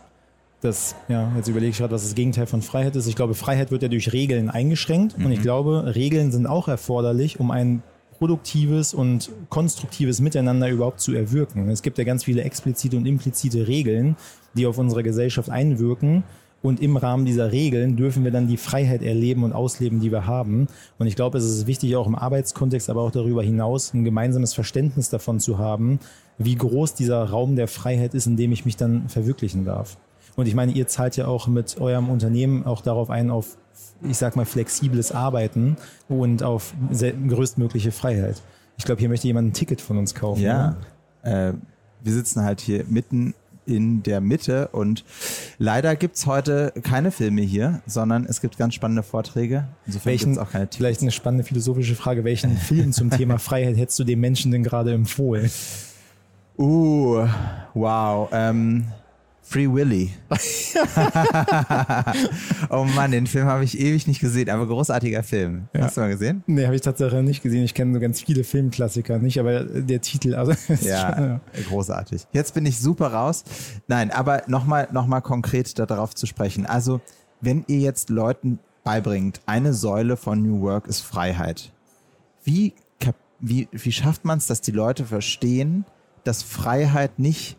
das, 0.60 0.96
ja, 1.08 1.30
jetzt 1.36 1.48
überlege 1.48 1.70
ich 1.70 1.78
gerade, 1.78 1.92
was 1.92 2.04
das 2.04 2.14
Gegenteil 2.14 2.46
von 2.46 2.62
Freiheit 2.62 2.96
ist. 2.96 3.06
Ich 3.06 3.16
glaube, 3.16 3.34
Freiheit 3.34 3.70
wird 3.70 3.82
ja 3.82 3.88
durch 3.88 4.12
Regeln 4.14 4.48
eingeschränkt 4.48 5.18
mhm. 5.18 5.26
und 5.26 5.32
ich 5.32 5.40
mhm. 5.40 5.42
glaube, 5.42 5.92
Regeln 5.94 6.32
sind 6.32 6.46
auch 6.46 6.68
erforderlich, 6.68 7.38
um 7.38 7.50
ein 7.50 7.82
produktives 8.18 8.94
und 8.94 9.30
konstruktives 9.50 10.20
Miteinander 10.20 10.70
überhaupt 10.70 11.00
zu 11.00 11.12
erwirken. 11.12 11.68
Es 11.68 11.82
gibt 11.82 11.98
ja 11.98 12.04
ganz 12.04 12.24
viele 12.24 12.42
explizite 12.42 12.96
und 12.96 13.04
implizite 13.06 13.68
Regeln, 13.68 14.16
die 14.54 14.66
auf 14.66 14.78
unsere 14.78 15.02
Gesellschaft 15.02 15.50
einwirken. 15.50 16.22
Und 16.64 16.80
im 16.80 16.96
Rahmen 16.96 17.26
dieser 17.26 17.52
Regeln 17.52 17.94
dürfen 17.94 18.24
wir 18.24 18.30
dann 18.30 18.48
die 18.48 18.56
Freiheit 18.56 19.02
erleben 19.02 19.44
und 19.44 19.52
ausleben, 19.52 20.00
die 20.00 20.10
wir 20.10 20.26
haben. 20.26 20.66
Und 20.98 21.06
ich 21.06 21.14
glaube, 21.14 21.36
es 21.36 21.44
ist 21.44 21.66
wichtig, 21.66 21.94
auch 21.94 22.06
im 22.06 22.14
Arbeitskontext, 22.14 22.88
aber 22.88 23.02
auch 23.02 23.10
darüber 23.10 23.42
hinaus, 23.42 23.92
ein 23.92 24.02
gemeinsames 24.02 24.54
Verständnis 24.54 25.10
davon 25.10 25.40
zu 25.40 25.58
haben, 25.58 25.98
wie 26.38 26.54
groß 26.54 26.94
dieser 26.94 27.22
Raum 27.22 27.54
der 27.54 27.68
Freiheit 27.68 28.14
ist, 28.14 28.26
in 28.26 28.38
dem 28.38 28.50
ich 28.50 28.64
mich 28.64 28.78
dann 28.78 29.10
verwirklichen 29.10 29.66
darf. 29.66 29.98
Und 30.36 30.48
ich 30.48 30.54
meine, 30.54 30.72
ihr 30.72 30.86
zahlt 30.86 31.18
ja 31.18 31.26
auch 31.26 31.48
mit 31.48 31.78
eurem 31.82 32.08
Unternehmen 32.08 32.64
auch 32.64 32.80
darauf 32.80 33.10
ein, 33.10 33.30
auf, 33.30 33.58
ich 34.02 34.16
sag 34.16 34.34
mal, 34.34 34.46
flexibles 34.46 35.12
Arbeiten 35.12 35.76
und 36.08 36.42
auf 36.42 36.72
größtmögliche 37.28 37.92
Freiheit. 37.92 38.40
Ich 38.78 38.86
glaube, 38.86 39.00
hier 39.00 39.10
möchte 39.10 39.26
jemand 39.26 39.48
ein 39.48 39.52
Ticket 39.52 39.82
von 39.82 39.98
uns 39.98 40.14
kaufen. 40.14 40.40
Ja. 40.40 40.76
Äh, 41.24 41.52
wir 42.02 42.12
sitzen 42.14 42.42
halt 42.42 42.62
hier 42.62 42.86
mitten 42.88 43.34
in 43.66 44.02
der 44.02 44.20
Mitte 44.20 44.68
und 44.68 45.04
leider 45.58 45.96
gibt's 45.96 46.26
heute 46.26 46.72
keine 46.82 47.10
Filme 47.10 47.42
hier, 47.42 47.82
sondern 47.86 48.24
es 48.26 48.40
gibt 48.40 48.58
ganz 48.58 48.74
spannende 48.74 49.02
Vorträge. 49.02 49.68
Insofern 49.86 50.10
welchen, 50.10 50.38
auch 50.38 50.50
keine 50.50 50.68
Vielleicht 50.74 51.02
eine 51.02 51.10
spannende 51.10 51.44
philosophische 51.44 51.94
Frage. 51.94 52.24
Welchen 52.24 52.56
Film 52.56 52.92
zum 52.92 53.10
Thema 53.10 53.38
Freiheit 53.38 53.76
hättest 53.76 53.98
du 53.98 54.04
dem 54.04 54.20
Menschen 54.20 54.52
denn 54.52 54.62
gerade 54.62 54.92
empfohlen? 54.92 55.50
Uh, 56.56 57.26
wow. 57.74 58.28
Ähm, 58.32 58.86
Free 59.46 59.70
Willy. 59.70 60.10
oh 62.70 62.84
Mann, 62.84 63.10
den 63.10 63.26
Film 63.26 63.46
habe 63.46 63.62
ich 63.62 63.78
ewig 63.78 64.06
nicht 64.06 64.20
gesehen, 64.20 64.48
aber 64.48 64.66
großartiger 64.66 65.22
Film. 65.22 65.68
Ja. 65.74 65.82
Hast 65.82 65.98
du 65.98 66.00
mal 66.00 66.08
gesehen? 66.08 66.42
Nee, 66.46 66.64
habe 66.64 66.74
ich 66.74 66.80
tatsächlich 66.80 67.22
nicht 67.22 67.42
gesehen. 67.42 67.62
Ich 67.62 67.74
kenne 67.74 67.92
so 67.92 68.00
ganz 68.00 68.22
viele 68.22 68.42
Filmklassiker 68.42 69.18
nicht, 69.18 69.38
aber 69.38 69.64
der 69.64 70.00
Titel, 70.00 70.34
also 70.34 70.52
ja, 70.80 71.14
schon, 71.14 71.24
ja, 71.24 71.40
großartig. 71.68 72.26
Jetzt 72.32 72.54
bin 72.54 72.64
ich 72.64 72.78
super 72.78 73.08
raus. 73.08 73.44
Nein, 73.86 74.10
aber 74.10 74.44
nochmal 74.46 74.88
noch 74.92 75.06
mal 75.06 75.20
konkret 75.20 75.78
darauf 75.78 76.14
zu 76.14 76.26
sprechen. 76.26 76.64
Also, 76.64 77.02
wenn 77.42 77.64
ihr 77.68 77.80
jetzt 77.80 78.08
Leuten 78.08 78.60
beibringt, 78.82 79.42
eine 79.44 79.74
Säule 79.74 80.16
von 80.16 80.42
New 80.42 80.62
Work 80.62 80.86
ist 80.86 81.00
Freiheit. 81.00 81.70
Wie, 82.44 82.72
wie, 83.40 83.68
wie 83.72 83.92
schafft 83.92 84.24
man 84.24 84.38
es, 84.38 84.46
dass 84.46 84.62
die 84.62 84.72
Leute 84.72 85.04
verstehen, 85.04 85.84
dass 86.24 86.42
Freiheit 86.42 87.18
nicht 87.18 87.58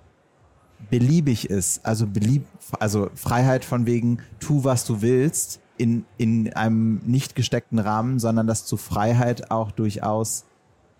beliebig 0.89 1.50
ist, 1.50 1.86
also 1.86 2.08
belieb, 2.08 2.46
also 2.79 3.10
Freiheit 3.15 3.65
von 3.65 3.86
wegen, 3.86 4.20
tu 4.39 4.63
was 4.63 4.86
du 4.86 5.01
willst, 5.01 5.60
in, 5.77 6.05
in 6.17 6.53
einem 6.53 7.01
nicht 7.05 7.36
gesteckten 7.36 7.79
Rahmen, 7.79 8.20
sondern 8.20 8.48
dass 8.48 8.65
zu 8.65 8.77
Freiheit 8.77 9.51
auch 9.51 9.72
durchaus 9.72 10.46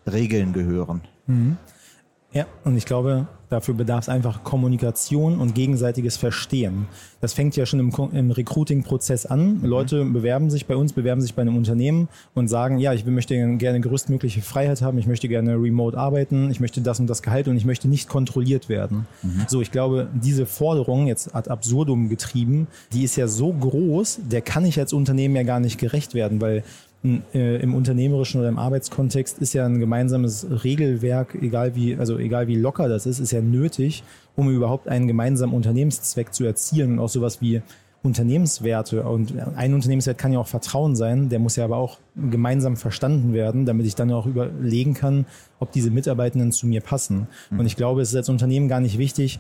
Regeln 0.05 0.53
gehören. 0.53 1.01
Mhm. 1.27 1.58
Ja, 2.36 2.46
und 2.65 2.75
ich 2.75 2.86
glaube, 2.86 3.27
dafür 3.50 3.75
bedarf 3.75 4.01
es 4.01 4.10
einfach 4.10 4.44
Kommunikation 4.44 5.39
und 5.39 5.56
gegenseitiges 5.56 6.18
Verstehen. 6.18 6.88
Das 7.22 7.32
fängt 7.32 7.56
ja 7.56 7.65
schon 7.65 7.80
im, 7.80 7.94
im 8.12 8.32
Recruiting-Prozess 8.32 9.25
an. 9.25 9.60
Mhm. 9.60 9.65
Leute 9.65 10.04
bewerben 10.04 10.50
sich 10.50 10.65
bei 10.65 10.75
uns, 10.75 10.92
bewerben 10.92 11.22
sich 11.22 11.34
bei 11.34 11.44
einem 11.44 11.56
Unternehmen 11.56 12.10
und 12.34 12.50
sagen, 12.50 12.77
ja, 12.77 12.92
ich 12.92 13.06
möchte 13.06 13.36
gerne 13.56 13.80
größtmögliche 13.80 14.42
Freiheit 14.42 14.82
haben, 14.82 14.98
ich 14.98 15.08
möchte 15.08 15.30
gerne 15.30 15.56
remote 15.56 15.98
arbeiten, 15.98 16.51
ich 16.51 16.60
möchte 16.60 16.82
das 16.82 17.00
und 17.00 17.08
das 17.08 17.22
Gehalt 17.22 17.48
und 17.48 17.56
ich 17.56 17.63
möchte 17.63 17.88
nicht 17.88 18.10
kontrolliert 18.10 18.68
werden. 18.68 19.08
Mhm. 19.24 19.46
So, 19.48 19.62
ich 19.62 19.72
glaube, 19.72 20.10
diese 20.13 20.46
Forderung, 20.46 21.08
jetzt 21.08 21.34
ad 21.34 21.50
absurdum 21.50 22.10
getrieben, 22.10 22.68
die 22.92 23.04
ist 23.04 23.15
ja 23.15 23.30
so 23.30 23.54
groß, 23.54 24.20
der 24.30 24.42
kann 24.42 24.65
ich 24.65 24.77
als 24.77 24.92
Unternehmen 24.92 25.38
ja 25.38 25.44
gar 25.44 25.62
nicht 25.62 25.77
gerecht 25.77 26.13
werden, 26.13 26.42
weil 26.42 26.63
im 27.33 27.75
unternehmerischen 27.75 28.39
oder 28.39 28.50
im 28.50 28.57
Arbeitskontext 28.57 29.39
ist 29.39 29.53
ja 29.53 29.65
ein 29.65 29.79
gemeinsames 29.79 30.47
Regelwerk, 30.63 31.35
egal 31.35 31.75
wie, 31.75 31.95
also 31.95 32.17
egal 32.17 32.47
wie 32.47 32.55
locker 32.55 32.89
das 32.89 33.05
ist, 33.05 33.19
ist 33.19 33.31
ja 33.31 33.41
nötig, 33.41 34.03
um 34.35 34.50
überhaupt 34.50 34.88
einen 34.88 35.07
gemeinsamen 35.07 35.53
Unternehmenszweck 35.53 36.33
zu 36.33 36.45
erzielen 36.45 36.93
und 36.93 37.00
auch 37.00 37.09
sowas 37.09 37.41
wie 37.41 37.62
Unternehmenswerte. 38.05 39.03
Und 39.03 39.33
ein 39.55 39.74
Unternehmenswert 39.74 40.17
kann 40.17 40.31
ja 40.31 40.39
auch 40.39 40.47
Vertrauen 40.47 40.95
sein, 40.95 41.29
der 41.29 41.39
muss 41.39 41.55
ja 41.55 41.65
aber 41.65 41.77
auch 41.77 42.00
gemeinsam 42.15 42.77
verstanden 42.77 43.33
werden, 43.33 43.65
damit 43.65 43.85
ich 43.85 43.95
dann 43.95 44.12
auch 44.12 44.25
überlegen 44.25 44.93
kann, 44.93 45.25
ob 45.59 45.71
diese 45.71 45.91
Mitarbeitenden 45.91 46.51
zu 46.51 46.67
mir 46.67 46.81
passen. 46.81 47.27
Mhm. 47.50 47.59
Und 47.59 47.65
ich 47.65 47.75
glaube, 47.75 48.01
es 48.01 48.09
ist 48.09 48.15
als 48.15 48.29
Unternehmen 48.29 48.67
gar 48.67 48.79
nicht 48.79 48.97
wichtig, 48.97 49.39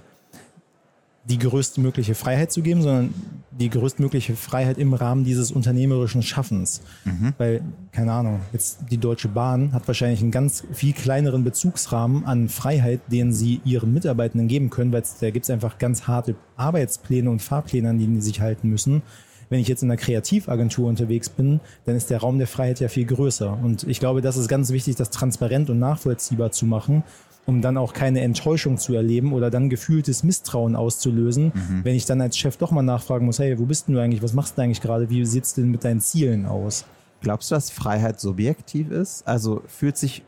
die 1.25 1.39
größtmögliche 1.39 2.13
Freiheit 2.13 2.51
zu 2.51 2.61
geben, 2.61 2.83
sondern 2.83 3.13
die 3.51 3.69
größtmögliche 3.69 4.35
Freiheit 4.35 4.77
im 4.77 4.93
Rahmen 4.93 5.23
dieses 5.23 5.51
unternehmerischen 5.51 6.21
Schaffens. 6.21 6.81
Mhm. 7.03 7.33
Weil, 7.37 7.61
keine 7.91 8.11
Ahnung, 8.11 8.41
jetzt 8.53 8.79
die 8.91 8.97
Deutsche 8.97 9.27
Bahn 9.27 9.73
hat 9.73 9.87
wahrscheinlich 9.87 10.21
einen 10.21 10.31
ganz 10.31 10.63
viel 10.73 10.93
kleineren 10.93 11.43
Bezugsrahmen 11.43 12.25
an 12.25 12.47
Freiheit, 12.49 13.01
den 13.11 13.33
sie 13.33 13.61
ihren 13.65 13.93
Mitarbeitenden 13.93 14.47
geben 14.47 14.69
können, 14.69 14.91
weil 14.91 15.03
da 15.19 15.29
gibt 15.31 15.45
es 15.45 15.49
einfach 15.49 15.79
ganz 15.79 16.07
harte 16.07 16.35
Arbeitspläne 16.57 17.29
und 17.29 17.41
Fahrpläne, 17.41 17.89
an 17.89 17.97
die 17.97 18.05
sie 18.05 18.21
sich 18.21 18.41
halten 18.41 18.69
müssen. 18.69 19.01
Wenn 19.49 19.59
ich 19.59 19.67
jetzt 19.67 19.83
in 19.83 19.91
einer 19.91 19.97
Kreativagentur 19.97 20.87
unterwegs 20.87 21.29
bin, 21.29 21.59
dann 21.85 21.95
ist 21.95 22.09
der 22.09 22.19
Raum 22.19 22.39
der 22.39 22.47
Freiheit 22.47 22.79
ja 22.79 22.87
viel 22.87 23.05
größer. 23.05 23.57
Und 23.63 23.83
ich 23.83 23.99
glaube, 23.99 24.21
das 24.21 24.37
ist 24.37 24.47
ganz 24.47 24.71
wichtig, 24.71 24.95
das 24.95 25.11
transparent 25.11 25.69
und 25.69 25.79
nachvollziehbar 25.79 26.51
zu 26.51 26.65
machen 26.65 27.03
um 27.45 27.61
dann 27.61 27.77
auch 27.77 27.93
keine 27.93 28.21
Enttäuschung 28.21 28.77
zu 28.77 28.93
erleben 28.95 29.33
oder 29.33 29.51
dann 29.51 29.69
gefühltes 29.69 30.23
Misstrauen 30.23 30.75
auszulösen, 30.75 31.51
mhm. 31.53 31.81
wenn 31.83 31.95
ich 31.95 32.05
dann 32.05 32.21
als 32.21 32.37
Chef 32.37 32.57
doch 32.57 32.71
mal 32.71 32.81
nachfragen 32.81 33.25
muss, 33.25 33.39
hey, 33.39 33.57
wo 33.59 33.65
bist 33.65 33.87
du 33.87 33.99
eigentlich, 33.99 34.23
was 34.23 34.33
machst 34.33 34.57
du 34.57 34.61
eigentlich 34.61 34.81
gerade, 34.81 35.09
wie 35.09 35.25
sieht's 35.25 35.53
denn 35.53 35.69
mit 35.69 35.83
deinen 35.83 36.01
Zielen 36.01 36.45
aus? 36.45 36.85
Glaubst 37.21 37.51
du, 37.51 37.55
dass 37.55 37.69
Freiheit 37.69 38.19
subjektiv 38.19 38.89
ist? 38.91 39.27
Also 39.27 39.61
fühlt 39.67 39.97
sich 39.97 40.23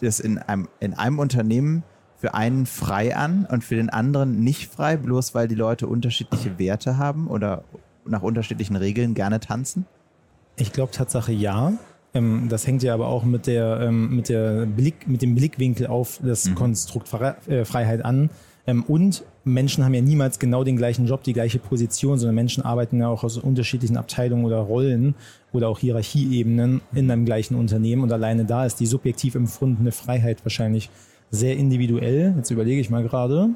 das 0.00 0.20
in 0.20 0.38
einem, 0.38 0.68
in 0.80 0.94
einem 0.94 1.18
Unternehmen 1.18 1.82
für 2.16 2.34
einen 2.34 2.66
frei 2.66 3.16
an 3.16 3.46
und 3.50 3.64
für 3.64 3.76
den 3.76 3.90
anderen 3.90 4.40
nicht 4.40 4.70
frei, 4.70 4.96
bloß 4.96 5.34
weil 5.34 5.48
die 5.48 5.54
Leute 5.54 5.86
unterschiedliche 5.86 6.58
Werte 6.58 6.98
haben 6.98 7.28
oder 7.28 7.64
nach 8.04 8.22
unterschiedlichen 8.22 8.76
Regeln 8.76 9.14
gerne 9.14 9.40
tanzen? 9.40 9.86
Ich 10.56 10.72
glaube 10.72 10.92
Tatsache 10.92 11.32
ja. 11.32 11.72
Ähm, 12.14 12.46
das 12.48 12.66
hängt 12.66 12.82
ja 12.82 12.94
aber 12.94 13.08
auch 13.08 13.24
mit 13.24 13.46
der, 13.46 13.80
ähm, 13.80 14.14
mit 14.14 14.28
der 14.28 14.66
Blick, 14.66 15.06
mit 15.06 15.22
dem 15.22 15.34
Blickwinkel 15.34 15.86
auf 15.86 16.20
das 16.22 16.46
mhm. 16.46 16.54
Konstrukt 16.54 17.12
äh, 17.48 17.64
Freiheit 17.64 18.04
an. 18.04 18.30
Ähm, 18.66 18.84
und 18.84 19.24
Menschen 19.44 19.84
haben 19.84 19.94
ja 19.94 20.02
niemals 20.02 20.38
genau 20.38 20.64
den 20.64 20.76
gleichen 20.76 21.06
Job, 21.06 21.22
die 21.22 21.32
gleiche 21.32 21.58
Position, 21.58 22.18
sondern 22.18 22.34
Menschen 22.34 22.64
arbeiten 22.64 23.00
ja 23.00 23.08
auch 23.08 23.24
aus 23.24 23.38
unterschiedlichen 23.38 23.96
Abteilungen 23.96 24.44
oder 24.44 24.58
Rollen 24.58 25.14
oder 25.52 25.68
auch 25.68 25.78
Hierarchieebenen 25.78 26.80
in 26.92 27.10
einem 27.10 27.24
gleichen 27.24 27.54
Unternehmen. 27.54 28.02
Und 28.02 28.12
alleine 28.12 28.44
da 28.44 28.66
ist 28.66 28.80
die 28.80 28.86
subjektiv 28.86 29.34
empfundene 29.34 29.92
Freiheit 29.92 30.44
wahrscheinlich 30.44 30.90
sehr 31.30 31.56
individuell. 31.56 32.34
Jetzt 32.36 32.50
überlege 32.50 32.80
ich 32.80 32.90
mal 32.90 33.02
gerade. 33.02 33.50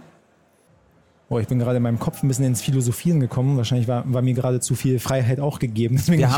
Boah, 1.28 1.40
ich 1.40 1.48
bin 1.48 1.58
gerade 1.58 1.78
in 1.78 1.82
meinem 1.82 1.98
Kopf 1.98 2.22
ein 2.22 2.28
bisschen 2.28 2.44
ins 2.44 2.60
Philosophieren 2.60 3.18
gekommen. 3.18 3.56
Wahrscheinlich 3.56 3.88
war, 3.88 4.04
war 4.12 4.20
mir 4.20 4.34
gerade 4.34 4.60
zu 4.60 4.74
viel 4.74 4.98
Freiheit 4.98 5.40
auch 5.40 5.58
gegeben. 5.58 5.96
Deswegen 5.98 6.20
wir 6.20 6.32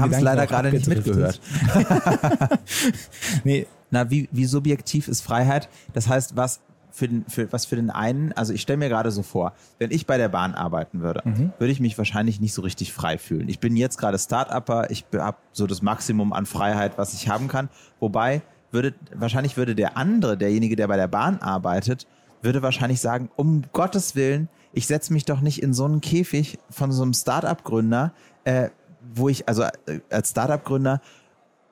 haben 0.00 0.12
es 0.12 0.20
leider 0.20 0.46
gerade 0.46 0.70
nicht 0.70 0.88
mitgehört. 0.88 1.40
nee. 3.44 3.66
Na, 3.90 4.08
wie, 4.08 4.28
wie 4.30 4.44
subjektiv 4.44 5.08
ist 5.08 5.20
Freiheit? 5.20 5.68
Das 5.92 6.08
heißt, 6.08 6.36
was 6.36 6.60
für 6.92 7.08
den, 7.08 7.24
für, 7.26 7.52
was 7.52 7.66
für 7.66 7.76
den 7.76 7.90
einen, 7.90 8.32
also 8.32 8.52
ich 8.52 8.62
stelle 8.62 8.78
mir 8.78 8.88
gerade 8.88 9.10
so 9.10 9.22
vor, 9.22 9.52
wenn 9.78 9.90
ich 9.90 10.06
bei 10.06 10.16
der 10.16 10.28
Bahn 10.28 10.54
arbeiten 10.54 11.00
würde, 11.00 11.22
mhm. 11.24 11.52
würde 11.58 11.72
ich 11.72 11.80
mich 11.80 11.98
wahrscheinlich 11.98 12.40
nicht 12.40 12.54
so 12.54 12.62
richtig 12.62 12.92
frei 12.92 13.18
fühlen. 13.18 13.48
Ich 13.48 13.58
bin 13.58 13.76
jetzt 13.76 13.98
gerade 13.98 14.18
Start-Upper, 14.18 14.90
ich 14.90 15.04
habe 15.14 15.38
so 15.52 15.66
das 15.66 15.82
Maximum 15.82 16.32
an 16.32 16.46
Freiheit, 16.46 16.98
was 16.98 17.14
ich 17.14 17.28
haben 17.28 17.48
kann. 17.48 17.68
Wobei 17.98 18.42
würde, 18.70 18.94
wahrscheinlich 19.14 19.56
würde 19.56 19.74
der 19.74 19.96
andere, 19.96 20.36
derjenige, 20.36 20.76
der 20.76 20.88
bei 20.88 20.96
der 20.96 21.08
Bahn 21.08 21.38
arbeitet, 21.38 22.06
würde 22.42 22.62
wahrscheinlich 22.62 23.00
sagen, 23.00 23.30
um 23.36 23.62
Gottes 23.72 24.16
Willen, 24.16 24.48
ich 24.72 24.86
setze 24.86 25.12
mich 25.12 25.24
doch 25.24 25.40
nicht 25.40 25.62
in 25.62 25.74
so 25.74 25.84
einen 25.84 26.00
Käfig 26.00 26.58
von 26.70 26.92
so 26.92 27.02
einem 27.02 27.12
Startup-Gründer, 27.12 28.12
äh, 28.44 28.70
wo 29.14 29.28
ich, 29.28 29.48
also 29.48 29.62
äh, 29.62 30.00
als 30.10 30.30
Startup-Gründer 30.30 31.00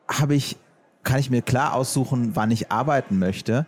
habe 0.09 0.35
ich, 0.35 0.57
kann 1.03 1.21
ich 1.21 1.31
mir 1.31 1.43
klar 1.43 1.75
aussuchen, 1.75 2.35
wann 2.35 2.51
ich 2.51 2.71
arbeiten 2.71 3.19
möchte. 3.19 3.67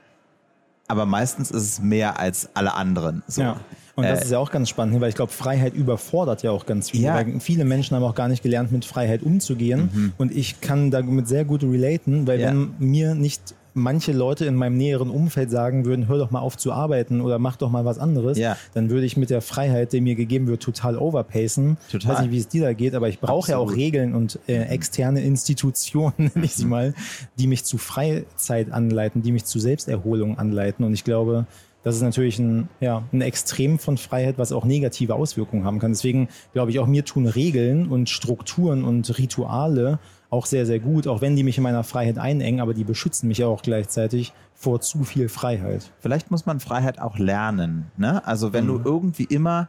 Aber 0.88 1.06
meistens 1.06 1.52
ist 1.52 1.62
es 1.62 1.80
mehr 1.80 2.18
als 2.18 2.50
alle 2.54 2.74
anderen. 2.74 3.22
So. 3.28 3.42
Ja. 3.42 3.60
Und 3.94 4.04
das 4.04 4.20
äh, 4.20 4.24
ist 4.24 4.30
ja 4.32 4.38
auch 4.38 4.50
ganz 4.50 4.68
spannend, 4.68 5.00
weil 5.00 5.10
ich 5.10 5.14
glaube, 5.14 5.30
Freiheit 5.30 5.74
überfordert 5.74 6.42
ja 6.42 6.50
auch 6.50 6.66
ganz 6.66 6.90
viel. 6.90 7.02
Ja. 7.02 7.24
Viele 7.38 7.64
Menschen 7.64 7.94
haben 7.94 8.02
auch 8.02 8.14
gar 8.14 8.28
nicht 8.28 8.42
gelernt, 8.42 8.72
mit 8.72 8.84
Freiheit 8.84 9.22
umzugehen. 9.22 9.90
Mhm. 9.92 10.12
Und 10.18 10.34
ich 10.34 10.60
kann 10.60 10.90
damit 10.90 11.28
sehr 11.28 11.44
gut 11.44 11.62
relaten, 11.62 12.26
weil 12.26 12.40
ja. 12.40 12.48
wenn 12.48 12.74
mir 12.78 13.14
nicht 13.14 13.54
manche 13.74 14.12
Leute 14.12 14.44
in 14.44 14.54
meinem 14.54 14.76
näheren 14.76 15.10
Umfeld 15.10 15.50
sagen 15.50 15.84
würden, 15.84 16.08
hör 16.08 16.18
doch 16.18 16.30
mal 16.30 16.40
auf 16.40 16.56
zu 16.56 16.72
arbeiten 16.72 17.20
oder 17.20 17.38
mach 17.38 17.56
doch 17.56 17.70
mal 17.70 17.84
was 17.84 17.98
anderes, 17.98 18.38
ja. 18.38 18.56
dann 18.74 18.90
würde 18.90 19.06
ich 19.06 19.16
mit 19.16 19.30
der 19.30 19.40
Freiheit, 19.40 19.92
die 19.92 20.00
mir 20.00 20.14
gegeben 20.14 20.46
wird, 20.46 20.62
total 20.62 20.96
overpacen. 20.96 21.76
Total. 21.90 22.00
Ich 22.00 22.08
weiß 22.08 22.22
nicht, 22.22 22.32
wie 22.32 22.38
es 22.38 22.48
dir 22.48 22.62
da 22.62 22.72
geht, 22.72 22.94
aber 22.94 23.08
ich 23.08 23.20
brauche 23.20 23.52
ja 23.52 23.58
auch 23.58 23.74
Regeln 23.74 24.14
und 24.14 24.38
äh, 24.46 24.62
externe 24.64 25.22
Institutionen, 25.22 26.12
nenne 26.18 26.44
ich 26.44 26.54
sie 26.54 26.66
mal, 26.66 26.94
die 27.38 27.46
mich 27.46 27.64
zu 27.64 27.78
Freizeit 27.78 28.72
anleiten, 28.72 29.22
die 29.22 29.32
mich 29.32 29.44
zu 29.44 29.58
Selbsterholung 29.58 30.38
anleiten. 30.38 30.84
Und 30.84 30.94
ich 30.94 31.04
glaube, 31.04 31.46
das 31.82 31.96
ist 31.96 32.02
natürlich 32.02 32.38
ein, 32.38 32.68
ja, 32.80 33.04
ein 33.12 33.22
Extrem 33.22 33.78
von 33.78 33.96
Freiheit, 33.96 34.36
was 34.38 34.52
auch 34.52 34.64
negative 34.64 35.14
Auswirkungen 35.14 35.64
haben 35.64 35.78
kann. 35.78 35.92
Deswegen 35.92 36.28
glaube 36.52 36.70
ich 36.70 36.78
auch, 36.78 36.86
mir 36.86 37.04
tun 37.04 37.26
Regeln 37.26 37.88
und 37.88 38.10
Strukturen 38.10 38.84
und 38.84 39.18
Rituale 39.18 39.98
auch 40.30 40.46
sehr, 40.46 40.64
sehr 40.64 40.78
gut, 40.78 41.06
auch 41.06 41.20
wenn 41.20 41.36
die 41.36 41.42
mich 41.42 41.56
in 41.58 41.64
meiner 41.64 41.84
Freiheit 41.84 42.18
einengen, 42.18 42.60
aber 42.60 42.72
die 42.72 42.84
beschützen 42.84 43.28
mich 43.28 43.38
ja 43.38 43.48
auch 43.48 43.62
gleichzeitig 43.62 44.32
vor 44.54 44.80
zu 44.80 45.04
viel 45.04 45.28
Freiheit. 45.28 45.90
Vielleicht 46.00 46.30
muss 46.30 46.46
man 46.46 46.60
Freiheit 46.60 47.00
auch 47.00 47.18
lernen. 47.18 47.90
Ne? 47.96 48.24
Also 48.26 48.52
wenn 48.52 48.64
mhm. 48.64 48.82
du 48.82 48.90
irgendwie 48.90 49.24
immer 49.24 49.68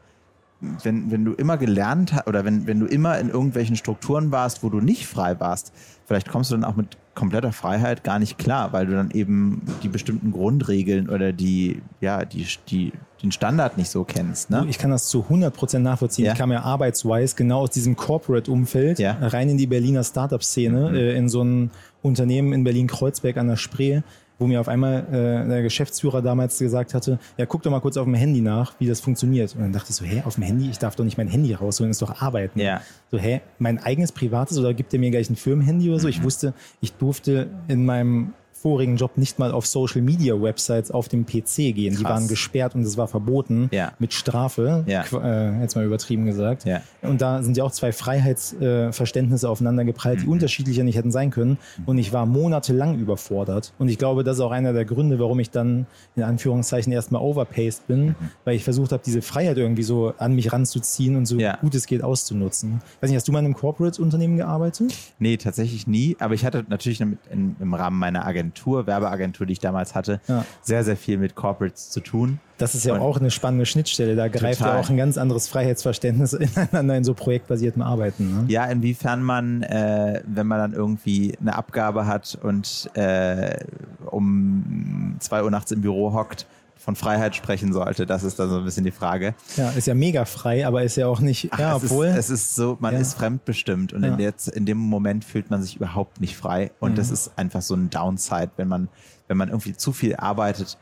wenn, 0.84 1.12
wenn 1.12 1.25
du 1.25 1.34
immer 1.34 1.58
gelernt 1.58 2.13
hast 2.13 2.27
oder 2.27 2.46
wenn, 2.46 2.68
wenn 2.68 2.80
du 2.80 2.86
immer 2.86 3.20
in 3.20 3.30
irgendwelchen 3.30 3.75
Strukturen 3.75 4.32
warst, 4.32 4.63
wo 4.63 4.70
du 4.70 4.80
nicht 4.80 5.08
frei 5.08 5.39
warst, 5.39 5.74
vielleicht 6.06 6.30
kommst 6.30 6.51
du 6.51 6.56
dann 6.56 6.63
auch 6.63 6.75
mit 6.75 6.98
kompletter 7.15 7.51
Freiheit 7.51 8.03
gar 8.03 8.20
nicht 8.20 8.38
klar, 8.38 8.72
weil 8.72 8.86
du 8.86 8.94
dann 8.94 9.12
eben 9.12 9.63
die 9.84 9.89
bestimmten 9.89 10.32
Grundregeln 10.32 11.10
oder 11.10 11.34
die, 11.34 11.82
ja, 12.00 12.25
die, 12.25 12.48
die, 12.70 12.94
den 13.22 13.32
Standard 13.32 13.77
nicht 13.77 13.89
so 13.89 14.03
kennst. 14.03 14.50
Ne? 14.50 14.65
Ich 14.70 14.77
kann 14.77 14.91
das 14.91 15.08
zu 15.08 15.25
100% 15.30 15.80
nachvollziehen. 15.80 16.25
Ja. 16.25 16.34
Ich 16.34 16.38
kam 16.38 16.51
ja 16.51 16.62
arbeitsweise 16.62 17.36
genau 17.36 17.62
aus 17.62 17.72
diesem 17.72 17.96
Corporate-Umfeld 17.96 19.00
ja. 19.00 19.18
rein 19.20 19.50
in 19.50 19.58
die 19.58 19.68
Berliner 19.68 20.03
Startup-Szene, 20.03 20.89
mhm. 20.89 20.96
äh, 20.96 21.13
in 21.15 21.27
so 21.27 21.44
ein 21.44 21.72
Unternehmen 22.01 22.53
in 22.53 22.63
Berlin-Kreuzberg 22.63 23.38
an 23.38 23.48
der 23.48 23.58
Spree 23.58 24.01
wo 24.41 24.48
mir 24.48 24.60
auf 24.60 24.67
einmal 24.67 25.05
äh, 25.12 25.48
der 25.48 25.62
Geschäftsführer 25.62 26.24
damals 26.24 26.57
gesagt 26.57 26.95
hatte, 26.95 27.19
ja, 27.38 27.45
guck 27.45 27.62
doch 27.62 27.69
mal 27.69 27.79
kurz 27.79 27.95
auf 27.95 28.05
dem 28.05 28.15
Handy 28.15 28.41
nach, 28.41 28.74
wie 28.79 28.88
das 28.88 29.00
funktioniert. 29.00 29.55
Und 29.55 29.62
dann 29.62 29.71
dachte 29.71 29.91
ich 29.91 29.95
so, 29.95 30.03
hä, 30.03 30.24
auf 30.25 30.36
dem 30.36 30.43
Handy? 30.43 30.69
Ich 30.69 30.79
darf 30.79 30.95
doch 30.95 31.05
nicht 31.05 31.17
mein 31.17 31.27
Handy 31.27 31.53
rausholen, 31.53 31.91
ist 31.91 32.01
doch 32.01 32.21
Arbeiten. 32.21 32.60
Ja. 32.60 32.81
So, 33.12 33.19
hä, 33.19 33.41
mein 33.60 33.77
eigenes 33.77 34.12
privates 34.12 34.57
oder 34.57 34.74
gibt 34.74 34.93
er 34.93 35.00
mir 35.00 35.12
gleich 35.12 35.29
ein 35.29 35.36
Firmenhandy 35.36 35.89
oder 35.89 36.00
so? 36.00 36.07
Mhm. 36.07 36.13
Ich 36.13 36.24
wusste, 36.24 36.53
ich 36.81 36.93
durfte 36.93 37.50
in 37.67 37.86
meinem 37.86 38.33
vorigen 38.62 38.96
Job 38.96 39.18
nicht 39.18 39.39
mal 39.39 39.51
auf 39.51 39.65
Social 39.65 40.01
Media 40.01 40.39
Websites 40.39 40.91
auf 40.91 41.10
dem 41.10 41.25
PC 41.25 41.74
gehen. 41.74 41.94
Krass. 41.94 41.98
Die 41.98 42.03
waren 42.03 42.27
gesperrt 42.27 42.75
und 42.75 42.82
es 42.84 42.96
war 42.96 43.08
verboten 43.08 43.70
ja. 43.72 43.94
mit 43.98 44.13
Strafe, 44.13 44.84
ja. 44.88 45.03
äh, 45.12 45.62
jetzt 45.62 45.75
mal 45.75 45.84
übertrieben 45.84 46.25
gesagt. 46.25 46.65
Ja. 46.65 46.82
Und 47.01 47.22
da 47.22 47.41
sind 47.41 47.58
ja 47.58 47.63
auch 47.63 47.72
zwei 47.72 47.91
Freiheitsverständnisse 47.91 49.48
äh, 49.48 49.50
aufeinander 49.50 49.84
geprallt, 49.84 50.22
die 50.22 50.25
mhm. 50.25 50.34
unterschiedlicher 50.34 50.84
nicht 50.84 50.96
hätten 50.96 51.12
sein 51.12 51.32
können. 51.32 51.58
Und 51.88 51.98
ich 51.98 52.13
war 52.13 52.25
monatelang 52.25 53.00
überfordert. 53.00 53.74
Und 53.80 53.89
ich 53.89 53.98
glaube, 53.98 54.24
das 54.24 54.38
ist 54.38 54.41
auch 54.41 54.51
einer 54.51 54.74
der 54.74 54.86
Gründe, 54.86 55.20
warum 55.20 55.39
ich 55.39 55.50
dann 55.50 55.88
in 56.15 56.24
Anführungszeichen 56.24 56.94
erstmal 56.94 57.22
overpaced 57.22 57.88
bin, 57.88 58.08
mhm. 58.08 58.15
weil 58.46 58.56
ich 58.56 58.63
versucht 58.63 58.91
habe, 58.91 59.01
diese 59.03 59.24
Freiheit 59.24 59.58
irgendwie 59.58 59.84
so 59.84 60.13
an 60.20 60.36
mich 60.36 60.53
ranzuziehen 60.53 61.15
und 61.15 61.25
so 61.25 61.38
gut 61.62 61.74
es 61.74 61.88
geht 61.88 62.03
auszunutzen. 62.03 62.82
Weiß 63.00 63.10
nicht, 63.10 63.18
hast 63.18 63.27
du 63.27 63.32
mal 63.32 63.39
in 63.39 63.46
einem 63.46 63.56
Corporate-Unternehmen 63.56 64.38
gearbeitet? 64.38 64.94
Nee, 65.18 65.38
tatsächlich 65.38 65.88
nie. 65.88 66.15
Aber 66.20 66.36
ich 66.36 66.46
hatte 66.46 66.63
natürlich 66.68 67.01
im 67.01 67.74
Rahmen 67.74 67.98
meiner 67.98 68.27
Agentur 68.27 68.50
Agentur, 68.51 68.86
Werbeagentur, 68.88 69.46
die 69.46 69.53
ich 69.53 69.60
damals 69.60 69.96
hatte, 69.96 70.20
Ja. 70.27 70.46
sehr, 70.62 70.84
sehr 70.84 70.98
viel 70.98 71.17
mit 71.17 71.36
Corporates 71.36 71.89
zu 71.89 72.01
tun. 72.01 72.39
Das 72.58 72.75
ist 72.75 72.86
ja 72.86 72.93
Und- 72.93 73.00
auch 73.00 73.17
eine 73.20 73.31
spannende 73.31 73.65
Schnittstelle. 73.65 74.15
Da 74.15 74.27
greift 74.27 74.60
Total. 74.60 74.75
ja 74.75 74.81
auch 74.81 74.89
ein 74.89 74.98
ganz 74.98 75.17
anderes 75.17 75.48
Freiheitsverständnis 75.48 76.34
ineinander 76.34 76.96
in 76.98 77.03
so 77.03 77.13
projektbasiertem 77.13 77.81
Arbeiten. 77.81 78.31
Ne? 78.31 78.43
Ja, 78.50 78.65
inwiefern 78.65 79.24
man, 79.24 79.63
äh, 79.63 80.22
wenn 80.27 80.46
man 80.48 80.60
dann 80.60 80.74
irgendwie 80.74 81.36
eine 81.39 81.55
Abgabe 81.55 82.05
hat 82.05 82.38
und 82.43 82.89
äh, 82.93 83.58
um 84.05 85.15
zwei 85.20 85.43
Uhr 85.43 85.50
nachts 85.51 85.72
im 85.72 85.81
Büro 85.81 86.13
hockt, 86.13 86.46
von 86.83 86.95
Freiheit 86.95 87.35
sprechen 87.35 87.73
sollte, 87.73 88.07
das 88.07 88.23
ist 88.23 88.39
dann 88.39 88.50
so 88.50 88.57
ein 88.57 88.63
bisschen 88.65 88.83
die 88.83 88.91
Frage. 88.91 89.35
Ja, 89.55 89.69
ist 89.69 89.85
ja 89.85 89.93
mega 89.93 90.25
frei, 90.25 90.65
aber 90.65 90.81
ist 90.83 90.95
ja 90.95 91.05
auch 91.07 91.19
nicht, 91.19 91.43
ja, 91.57 91.77
es, 91.77 91.83
obwohl. 91.83 92.07
ist, 92.07 92.15
es 92.17 92.29
ist 92.31 92.55
so, 92.55 92.75
man 92.79 92.95
Ja. 92.95 93.00
ist 93.00 93.13
fremdbestimmt 93.13 93.93
und 93.93 94.03
Ja. 94.03 94.09
in, 94.13 94.17
der, 94.17 94.33
in 94.53 94.65
dem 94.65 94.79
Moment 94.79 95.23
fühlt 95.23 95.51
man 95.51 95.61
sich 95.61 95.75
überhaupt 95.75 96.19
nicht 96.19 96.35
frei 96.35 96.71
und 96.79 96.91
Mhm. 96.91 96.95
das 96.95 97.11
ist 97.11 97.38
einfach 97.38 97.61
so 97.61 97.75
ein 97.75 97.91
Downside, 97.91 98.51
wenn 98.57 98.67
man, 98.67 98.89
wenn 99.27 99.38
man 99.38 99.50
irgendwie 99.50 99.77
zu 99.77 99.93
viel 99.93 100.15
arbeitet, 100.15 100.77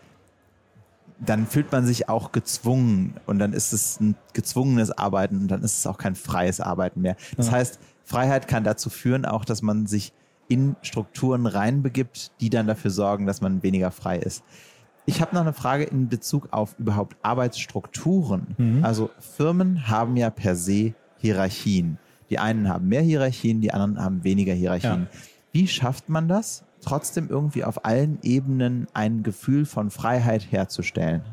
dann 1.20 1.48
fühlt 1.48 1.70
man 1.72 1.86
sich 1.86 2.08
auch 2.08 2.32
gezwungen 2.32 3.15
und 3.25 3.39
dann 3.39 3.51
ist 3.51 3.74
es 3.74 4.00
ein 4.00 4.15
gezwungenes 4.34 4.91
Arbeiten 4.91 5.38
und 5.41 5.48
dann 5.50 5.63
ist 5.63 5.77
es 5.79 5.86
auch 5.88 5.98
kein 5.98 6.15
freies 6.15 6.62
Arbeiten 6.62 7.01
mehr. 7.01 7.18
Das 7.36 7.48
Ja. 7.48 7.53
heißt, 7.53 7.79
Freiheit 8.06 8.48
kann 8.48 8.63
dazu 8.63 8.89
führen, 8.89 9.25
auch 9.25 9.44
dass 9.44 9.62
man 9.62 9.86
sich 9.86 10.13
in 10.48 10.75
Strukturen 10.82 11.46
reinbegibt, 11.46 12.32
die 12.39 12.50
dann 12.50 12.68
dafür 12.68 12.89
sorgen, 12.89 13.25
dass 13.27 13.41
man 13.41 13.62
weniger 13.63 13.91
frei 13.91 14.18
ist. 14.18 14.44
Ich 15.10 15.22
habe 15.22 15.34
noch 15.34 15.42
eine 15.42 15.54
Frage 15.54 15.86
in 15.86 16.08
Bezug 16.08 16.50
auf 16.51 16.75
überhaupt 16.78 17.18
Arbeitsstrukturen. 17.24 18.56
Mhm. 18.60 18.86
Also 18.86 19.10
Firmen 19.20 19.88
haben 19.88 20.16
ja 20.18 20.30
per 20.30 20.56
se 20.56 20.94
Hierarchien. 21.18 21.98
Die 22.30 22.38
einen 22.38 22.70
haben 22.70 22.88
mehr 22.88 23.01
Hierarchien, 23.01 23.60
die 23.60 23.74
anderen 23.74 24.00
haben 24.00 24.24
weniger 24.24 24.54
Hierarchien. 24.54 25.08
Wie 25.51 25.68
schafft 25.68 26.10
man 26.10 26.28
das, 26.28 26.63
trotzdem 26.82 27.28
irgendwie 27.28 27.63
auf 27.63 27.86
allen 27.86 28.20
Ebenen 28.22 28.86
ein 28.94 29.24
Gefühl 29.24 29.66
von 29.66 29.89
Freiheit 29.89 30.51
herzustellen? 30.51 31.24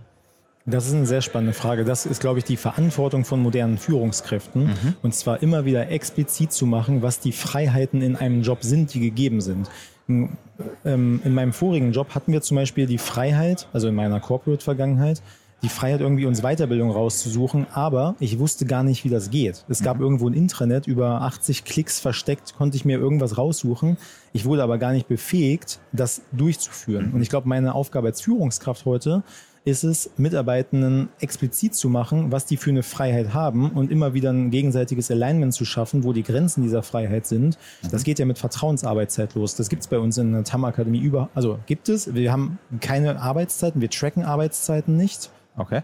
Das 0.64 0.86
ist 0.86 0.94
eine 0.94 1.04
sehr 1.04 1.20
spannende 1.20 1.52
Frage. 1.52 1.84
Das 1.84 2.06
ist, 2.06 2.22
glaube 2.22 2.38
ich, 2.38 2.46
die 2.46 2.56
Verantwortung 2.56 3.26
von 3.26 3.40
modernen 3.40 3.76
Führungskräften. 3.76 4.70
Und 5.02 5.14
zwar 5.14 5.42
immer 5.42 5.66
wieder 5.66 5.90
explizit 5.90 6.50
zu 6.50 6.64
machen, 6.64 7.02
was 7.02 7.20
die 7.20 7.32
Freiheiten 7.32 8.00
in 8.00 8.16
einem 8.16 8.40
Job 8.40 8.64
sind, 8.64 8.94
die 8.94 9.00
gegeben 9.00 9.42
sind. 9.42 9.68
Ähm, 10.08 11.20
In 11.24 11.34
meinem 11.34 11.52
vorigen 11.52 11.92
Job 11.92 12.14
hatten 12.14 12.32
wir 12.32 12.40
zum 12.42 12.56
Beispiel 12.56 12.86
die 12.86 12.98
Freiheit, 12.98 13.68
also 13.72 13.88
in 13.88 13.94
meiner 13.94 14.20
Corporate-Vergangenheit, 14.20 15.22
die 15.62 15.68
Freiheit, 15.68 16.00
irgendwie 16.00 16.26
uns 16.26 16.42
Weiterbildung 16.42 16.90
rauszusuchen, 16.90 17.66
aber 17.72 18.14
ich 18.20 18.38
wusste 18.38 18.66
gar 18.66 18.82
nicht, 18.82 19.04
wie 19.04 19.08
das 19.08 19.30
geht. 19.30 19.64
Es 19.68 19.82
gab 19.82 20.00
irgendwo 20.00 20.28
ein 20.28 20.34
Intranet, 20.34 20.86
über 20.86 21.22
80 21.22 21.64
Klicks 21.64 21.98
versteckt, 21.98 22.54
konnte 22.56 22.76
ich 22.76 22.84
mir 22.84 22.98
irgendwas 22.98 23.38
raussuchen. 23.38 23.96
Ich 24.32 24.44
wurde 24.44 24.62
aber 24.62 24.78
gar 24.78 24.92
nicht 24.92 25.08
befähigt, 25.08 25.80
das 25.92 26.22
durchzuführen. 26.32 27.12
Und 27.12 27.22
ich 27.22 27.30
glaube, 27.30 27.48
meine 27.48 27.74
Aufgabe 27.74 28.08
als 28.08 28.20
Führungskraft 28.20 28.84
heute 28.84 29.22
ist 29.66 29.82
es, 29.82 30.10
Mitarbeitenden 30.16 31.08
explizit 31.18 31.74
zu 31.74 31.88
machen, 31.88 32.30
was 32.30 32.46
die 32.46 32.56
für 32.56 32.70
eine 32.70 32.84
Freiheit 32.84 33.34
haben 33.34 33.72
und 33.72 33.90
immer 33.90 34.14
wieder 34.14 34.30
ein 34.30 34.52
gegenseitiges 34.52 35.10
Alignment 35.10 35.52
zu 35.52 35.64
schaffen, 35.64 36.04
wo 36.04 36.12
die 36.12 36.22
Grenzen 36.22 36.62
dieser 36.62 36.84
Freiheit 36.84 37.26
sind. 37.26 37.58
Das 37.90 38.04
geht 38.04 38.20
ja 38.20 38.26
mit 38.26 38.38
Vertrauensarbeitszeit 38.38 39.34
los. 39.34 39.56
Das 39.56 39.68
gibt 39.68 39.82
es 39.82 39.88
bei 39.88 39.98
uns 39.98 40.18
in 40.18 40.32
der 40.32 40.44
TAM-Akademie 40.44 41.00
über, 41.00 41.30
also 41.34 41.58
gibt 41.66 41.88
es. 41.88 42.14
Wir 42.14 42.30
haben 42.30 42.60
keine 42.80 43.20
Arbeitszeiten, 43.20 43.80
wir 43.80 43.90
tracken 43.90 44.24
Arbeitszeiten 44.24 44.96
nicht. 44.96 45.30
Okay. 45.56 45.82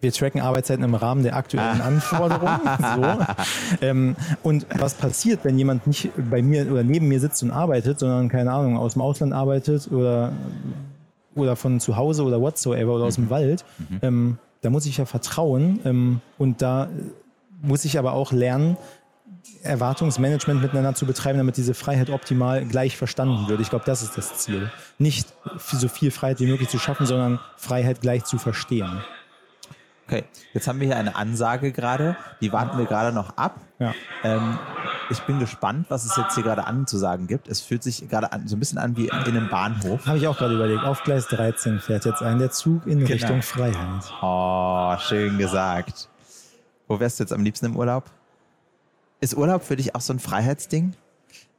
Wir 0.00 0.12
tracken 0.12 0.40
Arbeitszeiten 0.40 0.82
im 0.82 0.96
Rahmen 0.96 1.22
der 1.22 1.36
aktuellen 1.36 1.80
Anforderungen. 1.80 2.60
So. 2.96 3.86
Ähm, 3.86 4.16
und 4.42 4.66
was 4.76 4.94
passiert, 4.94 5.44
wenn 5.44 5.56
jemand 5.56 5.86
nicht 5.86 6.10
bei 6.30 6.42
mir 6.42 6.70
oder 6.70 6.82
neben 6.82 7.06
mir 7.06 7.20
sitzt 7.20 7.44
und 7.44 7.52
arbeitet, 7.52 8.00
sondern 8.00 8.28
keine 8.28 8.52
Ahnung, 8.52 8.76
aus 8.76 8.94
dem 8.94 9.02
Ausland 9.02 9.32
arbeitet 9.32 9.90
oder, 9.92 10.32
oder 11.34 11.56
von 11.56 11.80
zu 11.80 11.96
Hause 11.96 12.24
oder 12.24 12.40
whatsoever 12.40 12.94
oder 12.94 13.04
aus 13.04 13.16
dem 13.16 13.30
Wald, 13.30 13.64
ähm, 14.02 14.38
da 14.60 14.70
muss 14.70 14.86
ich 14.86 14.98
ja 14.98 15.04
vertrauen 15.04 15.80
ähm, 15.84 16.20
und 16.38 16.62
da 16.62 16.88
muss 17.60 17.84
ich 17.84 17.98
aber 17.98 18.12
auch 18.12 18.32
lernen, 18.32 18.76
Erwartungsmanagement 19.62 20.62
miteinander 20.62 20.94
zu 20.94 21.06
betreiben, 21.06 21.38
damit 21.38 21.56
diese 21.56 21.74
Freiheit 21.74 22.10
optimal 22.10 22.64
gleich 22.64 22.96
verstanden 22.96 23.48
wird. 23.48 23.60
Ich 23.60 23.70
glaube, 23.70 23.84
das 23.84 24.02
ist 24.02 24.16
das 24.16 24.38
Ziel. 24.38 24.70
Nicht 24.98 25.32
so 25.56 25.88
viel 25.88 26.10
Freiheit 26.10 26.40
wie 26.40 26.46
möglich 26.46 26.68
zu 26.68 26.78
schaffen, 26.78 27.06
sondern 27.06 27.40
Freiheit 27.56 28.00
gleich 28.00 28.24
zu 28.24 28.38
verstehen. 28.38 29.02
Okay, 30.06 30.24
jetzt 30.52 30.66
haben 30.68 30.80
wir 30.80 30.88
hier 30.88 30.96
eine 30.96 31.16
Ansage 31.16 31.72
gerade, 31.72 32.16
die 32.40 32.52
warten 32.52 32.76
wir 32.76 32.86
gerade 32.86 33.14
noch 33.14 33.36
ab. 33.36 33.60
Ja. 33.78 33.94
Ähm, 34.24 34.58
ich 35.10 35.20
bin 35.22 35.38
gespannt, 35.38 35.86
was 35.88 36.04
es 36.04 36.16
jetzt 36.16 36.34
hier 36.34 36.42
gerade 36.42 36.66
anzusagen 36.66 37.26
gibt. 37.26 37.48
Es 37.48 37.60
fühlt 37.60 37.82
sich 37.82 38.08
gerade 38.08 38.32
an, 38.32 38.48
so 38.48 38.56
ein 38.56 38.58
bisschen 38.58 38.78
an 38.78 38.96
wie 38.96 39.06
in 39.06 39.12
einem 39.12 39.48
Bahnhof. 39.48 40.06
Habe 40.06 40.18
ich 40.18 40.26
auch 40.26 40.38
gerade 40.38 40.54
überlegt. 40.54 40.82
Auf 40.84 41.02
Gleis 41.02 41.26
13 41.28 41.80
fährt 41.80 42.04
jetzt 42.04 42.22
ein 42.22 42.38
der 42.38 42.50
Zug 42.50 42.86
in 42.86 43.04
Richtung 43.04 43.42
Freiheit. 43.42 44.12
Oh, 44.22 44.96
schön 44.98 45.38
gesagt. 45.38 46.08
Wo 46.88 47.00
wärst 47.00 47.18
du 47.18 47.24
jetzt 47.24 47.32
am 47.32 47.42
liebsten 47.42 47.66
im 47.66 47.76
Urlaub? 47.76 48.10
Ist 49.20 49.36
Urlaub 49.36 49.62
für 49.62 49.76
dich 49.76 49.94
auch 49.94 50.00
so 50.00 50.12
ein 50.12 50.18
Freiheitsding? 50.18 50.94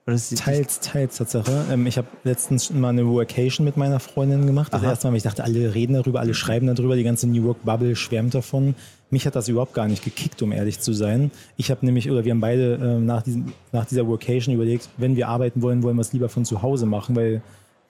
Teils, 0.05 0.81
teils 0.81 1.17
Tatsache. 1.17 1.65
Ähm, 1.71 1.87
ich 1.87 1.97
habe 1.97 2.07
letztens 2.25 2.69
mal 2.71 2.89
eine 2.89 3.07
Workation 3.07 3.63
mit 3.63 3.77
meiner 3.77 4.01
Freundin 4.01 4.45
gemacht. 4.45 4.73
Das 4.73 4.81
Aha. 4.81 4.89
erste 4.89 5.07
Mal, 5.07 5.11
weil 5.11 5.17
ich 5.17 5.23
dachte, 5.23 5.45
alle 5.45 5.73
reden 5.73 5.93
darüber, 5.93 6.19
alle 6.19 6.33
schreiben 6.33 6.67
darüber, 6.67 6.97
die 6.97 7.03
ganze 7.03 7.25
New 7.25 7.45
York 7.45 7.63
Bubble 7.63 7.95
schwärmt 7.95 8.33
davon. 8.35 8.75
Mich 9.11 9.25
hat 9.25 9.35
das 9.35 9.47
überhaupt 9.47 9.73
gar 9.73 9.87
nicht 9.87 10.03
gekickt, 10.03 10.41
um 10.41 10.51
ehrlich 10.51 10.81
zu 10.81 10.91
sein. 10.91 11.31
Ich 11.55 11.71
habe 11.71 11.85
nämlich, 11.85 12.11
oder 12.11 12.25
wir 12.25 12.31
haben 12.31 12.41
beide 12.41 12.73
ähm, 12.83 13.05
nach, 13.05 13.21
diesem, 13.21 13.53
nach 13.71 13.85
dieser 13.85 14.05
Workation 14.05 14.53
überlegt, 14.53 14.89
wenn 14.97 15.15
wir 15.15 15.29
arbeiten 15.29 15.61
wollen, 15.61 15.83
wollen 15.83 15.95
wir 15.95 16.01
es 16.01 16.11
lieber 16.11 16.27
von 16.27 16.43
zu 16.43 16.61
Hause 16.61 16.85
machen, 16.85 17.15
weil 17.15 17.41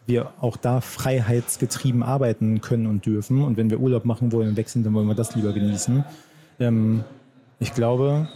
wir 0.05 0.33
auch 0.39 0.57
da 0.57 0.81
freiheitsgetrieben 0.81 2.03
arbeiten 2.03 2.61
können 2.61 2.85
und 2.85 3.07
dürfen. 3.07 3.41
Und 3.41 3.57
wenn 3.57 3.71
wir 3.71 3.79
Urlaub 3.79 4.05
machen 4.05 4.31
wollen 4.31 4.49
und 4.49 4.57
wechseln, 4.57 4.83
dann 4.83 4.93
wollen 4.93 5.07
wir 5.07 5.15
das 5.15 5.35
lieber 5.35 5.51
genießen. 5.51 6.03
Ähm, 6.59 7.03
ich 7.59 7.73
glaube, 7.73 8.27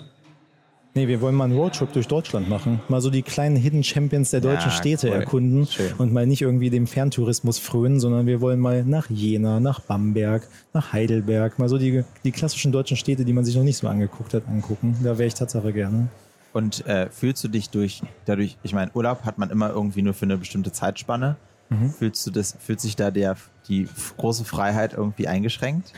nee, 0.98 1.08
wir 1.08 1.22
wollen 1.22 1.36
mal 1.36 1.44
einen 1.46 1.56
Roadtrip 1.56 1.94
durch 1.94 2.08
Deutschland 2.08 2.50
machen. 2.50 2.82
Mal 2.90 3.02
so 3.02 3.10
die 3.12 3.22
kleinen 3.22 3.56
Hidden 3.56 3.84
Champions 3.84 4.32
der 4.32 4.42
deutschen 4.42 4.70
Ja, 4.72 4.76
Städte 4.76 5.08
cool. 5.10 5.14
erkunden 5.14 5.68
Schön. 5.68 5.94
und 6.00 6.12
mal 6.12 6.26
nicht 6.26 6.42
irgendwie 6.42 6.72
dem 6.72 6.88
Ferntourismus 6.88 7.60
frönen, 7.60 8.00
sondern 8.00 8.26
wir 8.26 8.42
wollen 8.42 8.60
mal 8.60 8.84
nach 8.84 9.08
Jena, 9.10 9.60
nach 9.60 9.80
Bamberg, 9.80 10.48
nach 10.74 10.94
Heidelberg, 10.94 11.60
mal 11.60 11.70
so 11.70 11.78
die, 11.78 12.04
die 12.24 12.32
klassischen 12.32 12.72
deutschen 12.72 12.98
Städte, 12.98 13.26
die 13.26 13.34
man 13.34 13.46
sich 13.46 13.56
noch 13.56 13.64
nicht 13.64 13.78
so 13.78 13.88
angeguckt 13.88 14.34
hat, 14.34 14.48
angucken. 14.48 14.98
Da 15.04 15.18
wäre 15.18 15.28
ich 15.28 15.36
Tatsache 15.36 15.72
gerne. 15.72 16.08
Und 16.54 16.86
äh, 16.88 17.10
fühlst 17.12 17.44
du 17.44 17.48
dich 17.50 17.70
durch, 17.70 18.02
dadurch, 18.26 18.58
ich 18.64 18.74
meine, 18.74 18.90
Urlaub 18.96 19.24
hat 19.24 19.38
man 19.38 19.52
immer 19.52 19.70
irgendwie 19.70 20.02
nur 20.02 20.16
für 20.16 20.26
eine 20.26 20.38
bestimmte 20.38 20.72
Zeitspanne. 20.72 21.36
Mhm. 21.70 21.92
Fühlst 21.92 22.26
du 22.26 22.32
das, 22.32 22.56
fühlt 22.60 22.82
sich 22.82 22.96
da 22.96 23.12
der, 23.12 23.36
die 23.68 23.88
große 24.18 24.46
Freiheit 24.46 24.94
irgendwie 24.94 25.28
eingeschränkt? 25.28 25.94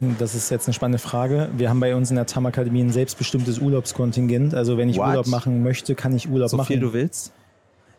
Das 0.00 0.34
ist 0.34 0.50
jetzt 0.50 0.68
eine 0.68 0.74
spannende 0.74 0.98
Frage. 0.98 1.48
Wir 1.56 1.70
haben 1.70 1.80
bei 1.80 1.96
uns 1.96 2.10
in 2.10 2.16
der 2.16 2.26
TAM 2.26 2.44
Akademie 2.44 2.82
ein 2.82 2.90
selbstbestimmtes 2.90 3.58
Urlaubskontingent. 3.58 4.54
Also 4.54 4.76
wenn 4.76 4.90
ich 4.90 4.98
What? 4.98 5.08
Urlaub 5.08 5.26
machen 5.26 5.62
möchte, 5.62 5.94
kann 5.94 6.14
ich 6.14 6.28
Urlaub 6.28 6.50
So 6.50 6.58
machen. 6.58 6.66
viel 6.66 6.80
du 6.80 6.92
willst? 6.92 7.32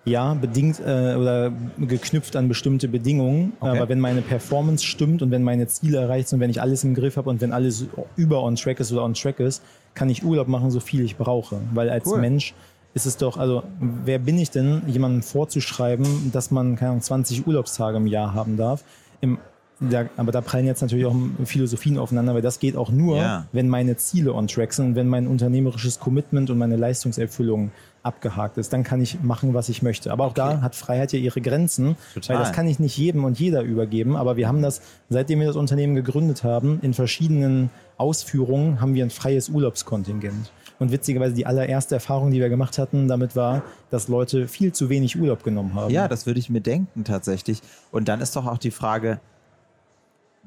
Ja, 0.06 0.36
bedingt 0.36 0.80
äh, 0.80 1.16
oder 1.16 1.52
geknüpft 1.78 2.36
an 2.36 2.48
bestimmte 2.48 2.88
Bedingungen. 2.88 3.54
Okay. 3.60 3.78
Aber 3.78 3.90
wenn 3.90 4.00
meine 4.00 4.22
Performance 4.22 4.86
stimmt 4.86 5.22
und 5.22 5.32
wenn 5.32 5.44
meine 5.44 5.68
Ziele 5.68 5.98
erreicht 5.98 6.30
sind, 6.30 6.40
wenn 6.40 6.50
ich 6.50 6.62
alles 6.62 6.84
im 6.84 6.94
Griff 6.94 7.18
habe 7.18 7.30
und 7.30 7.42
wenn 7.42 7.52
alles 7.52 7.86
über 8.16 8.44
on 8.44 8.56
track 8.56 8.80
ist 8.80 8.92
oder 8.94 9.04
on 9.04 9.16
track 9.16 9.40
ist, 9.40 9.64
kann 9.96 10.10
ich 10.10 10.24
Urlaub 10.24 10.48
machen, 10.48 10.72
so 10.72 10.80
viel 10.80 11.02
ich 11.02 11.18
brauche. 11.18 11.58
Weil 11.74 11.90
als 11.90 12.06
Cool. 12.06 12.20
Mensch 12.20 12.54
ist 12.94 13.06
es 13.06 13.18
doch, 13.18 13.38
also 13.38 13.64
wer 13.80 14.20
bin 14.20 14.38
ich 14.40 14.50
denn, 14.50 14.84
jemandem 14.88 15.24
vorzuschreiben, 15.24 16.32
dass 16.32 16.52
man 16.52 16.76
keine 16.78 16.92
Ahnung, 16.92 17.02
20 17.02 17.46
Urlaubstage 17.46 17.98
im 17.98 18.08
Jahr 18.08 18.34
haben 18.34 18.56
darf? 18.56 18.84
Im, 19.20 19.40
da, 19.80 20.06
aber 20.18 20.32
da 20.32 20.42
prallen 20.42 20.66
jetzt 20.66 20.82
natürlich 20.82 21.06
auch 21.06 21.16
Philosophien 21.46 21.98
aufeinander, 21.98 22.34
weil 22.34 22.42
das 22.42 22.60
geht 22.60 22.76
auch 22.76 22.90
nur, 22.90 23.18
Ja. 23.18 23.46
wenn 23.52 23.70
meine 23.70 23.96
Ziele 23.98 24.34
on 24.34 24.48
track 24.48 24.74
sind 24.74 24.86
und 24.88 24.96
wenn 24.96 25.08
mein 25.08 25.28
unternehmerisches 25.28 26.00
Commitment 26.00 26.50
und 26.50 26.58
meine 26.58 26.76
Leistungserfüllung 26.76 27.72
abgehakt 28.04 28.58
ist, 28.58 28.72
dann 28.72 28.84
kann 28.84 29.02
ich 29.02 29.22
machen, 29.22 29.54
was 29.54 29.68
ich 29.70 29.82
möchte. 29.82 30.12
Aber 30.12 30.26
auch 30.26 30.34
da 30.34 30.62
hat 30.62 30.76
Freiheit 30.76 31.12
ja 31.12 31.20
ihre 31.20 31.42
Grenzen, 31.42 31.98
Total. 32.14 32.38
weil 32.38 32.44
das 32.44 32.54
kann 32.54 32.68
ich 32.68 32.80
nicht 32.80 32.98
jedem 32.98 33.26
und 33.26 33.38
jeder 33.40 33.62
übergeben. 33.64 34.16
Aber 34.16 34.38
wir 34.38 34.48
haben 34.48 34.62
das, 34.62 34.82
seitdem 35.10 35.40
wir 35.42 35.48
das 35.48 35.58
Unternehmen 35.58 35.94
gegründet 35.96 36.44
haben, 36.44 36.80
in 36.82 36.94
verschiedenen 36.94 37.70
Ausführungen 37.98 38.80
haben 38.80 38.94
wir 38.94 39.04
ein 39.04 39.10
freies 39.10 39.50
Urlaubskontingent. 39.50 40.52
Und 40.80 40.92
witzigerweise 40.92 41.34
die 41.34 41.46
allererste 41.48 41.96
Erfahrung, 41.96 42.32
die 42.32 42.40
wir 42.40 42.50
gemacht 42.50 42.78
hatten, 42.78 43.08
damit 43.08 43.36
war, 43.36 43.64
dass 43.90 44.08
Leute 44.08 44.48
viel 44.48 44.72
zu 44.74 44.90
wenig 44.90 45.20
Urlaub 45.20 45.44
genommen 45.44 45.74
haben. 45.74 45.92
Ja, 45.92 46.08
das 46.08 46.26
würde 46.28 46.40
ich 46.40 46.50
mir 46.50 46.62
denken 46.62 47.04
tatsächlich. 47.04 47.62
Und 47.92 48.08
dann 48.08 48.22
ist 48.22 48.36
doch 48.36 48.46
auch 48.46 48.60
die 48.60 48.72
Frage, 48.72 49.20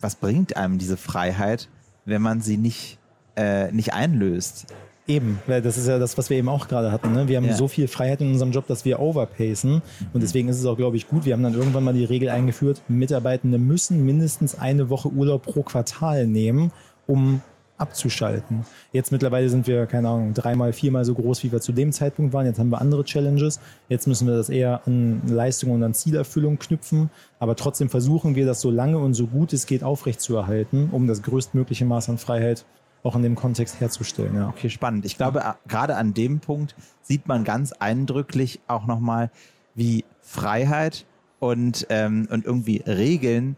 was 0.00 0.16
bringt 0.16 0.56
einem 0.56 0.78
diese 0.78 0.96
Freiheit, 0.96 1.68
wenn 2.04 2.22
man 2.22 2.40
sie 2.40 2.56
nicht, 2.56 2.98
äh, 3.36 3.70
nicht 3.72 3.92
einlöst? 3.92 4.66
Eben, 5.06 5.40
weil 5.46 5.60
das 5.60 5.76
ist 5.76 5.88
ja 5.88 5.98
das, 5.98 6.16
was 6.18 6.30
wir 6.30 6.36
eben 6.36 6.48
auch 6.48 6.68
gerade 6.68 6.92
hatten. 6.92 7.12
Ne? 7.12 7.26
Wir 7.26 7.38
haben 7.38 7.44
Ja. 7.46 7.54
so 7.54 7.66
viel 7.66 7.88
Freiheit 7.88 8.20
in 8.20 8.28
unserem 8.32 8.52
Job, 8.52 8.66
dass 8.68 8.84
wir 8.84 9.00
overpacen. 9.00 9.82
Und 10.12 10.22
deswegen 10.22 10.48
ist 10.48 10.58
es 10.58 10.66
auch, 10.66 10.76
glaube 10.76 10.96
ich, 10.96 11.08
gut. 11.08 11.24
Wir 11.24 11.32
haben 11.32 11.42
dann 11.42 11.54
irgendwann 11.54 11.82
mal 11.82 11.94
die 11.94 12.04
Regel 12.04 12.28
eingeführt, 12.28 12.80
Mitarbeitende 12.88 13.58
müssen 13.58 14.04
mindestens 14.04 14.56
eine 14.56 14.88
Woche 14.88 15.08
Urlaub 15.08 15.42
pro 15.42 15.62
Quartal 15.62 16.26
nehmen, 16.28 16.70
um 17.06 17.40
abzuschalten. 17.80 18.64
Jetzt 18.92 19.12
mittlerweile 19.12 19.48
sind 19.48 19.66
wir, 19.66 19.86
keine 19.86 20.08
Ahnung, 20.08 20.34
dreimal, 20.34 20.72
viermal 20.72 21.04
so 21.04 21.14
groß, 21.14 21.42
wie 21.44 21.52
wir 21.52 21.60
zu 21.60 21.72
dem 21.72 21.92
Zeitpunkt 21.92 22.32
waren. 22.32 22.46
Jetzt 22.46 22.58
haben 22.58 22.70
wir 22.70 22.80
andere 22.80 23.04
Challenges. 23.04 23.60
Jetzt 23.88 24.06
müssen 24.06 24.26
wir 24.26 24.36
das 24.36 24.48
eher 24.48 24.82
an 24.86 25.22
Leistung 25.26 25.70
und 25.70 25.82
an 25.82 25.94
Zielerfüllung 25.94 26.58
knüpfen. 26.58 27.10
Aber 27.38 27.56
trotzdem 27.56 27.88
versuchen 27.88 28.34
wir, 28.34 28.46
das 28.46 28.60
so 28.60 28.70
lange 28.70 28.98
und 28.98 29.14
so 29.14 29.26
gut 29.26 29.52
es 29.52 29.66
geht 29.66 29.82
aufrechtzuerhalten, 29.82 30.90
um 30.90 31.06
das 31.06 31.22
größtmögliche 31.22 31.84
Maß 31.84 32.08
an 32.10 32.18
Freiheit 32.18 32.64
auch 33.02 33.16
in 33.16 33.22
dem 33.22 33.34
Kontext 33.34 33.80
herzustellen. 33.80 34.34
Ja. 34.34 34.48
Okay, 34.48 34.68
spannend. 34.68 35.04
Ich 35.06 35.16
glaube, 35.16 35.42
gerade 35.66 35.96
an 35.96 36.12
dem 36.14 36.40
Punkt 36.40 36.74
sieht 37.02 37.26
man 37.26 37.44
ganz 37.44 37.72
eindrücklich 37.72 38.60
auch 38.66 38.86
nochmal, 38.86 39.30
wie 39.74 40.04
Freiheit 40.20 41.06
und, 41.38 41.86
ähm, 41.88 42.28
und 42.30 42.44
irgendwie 42.44 42.82
Regeln 42.86 43.56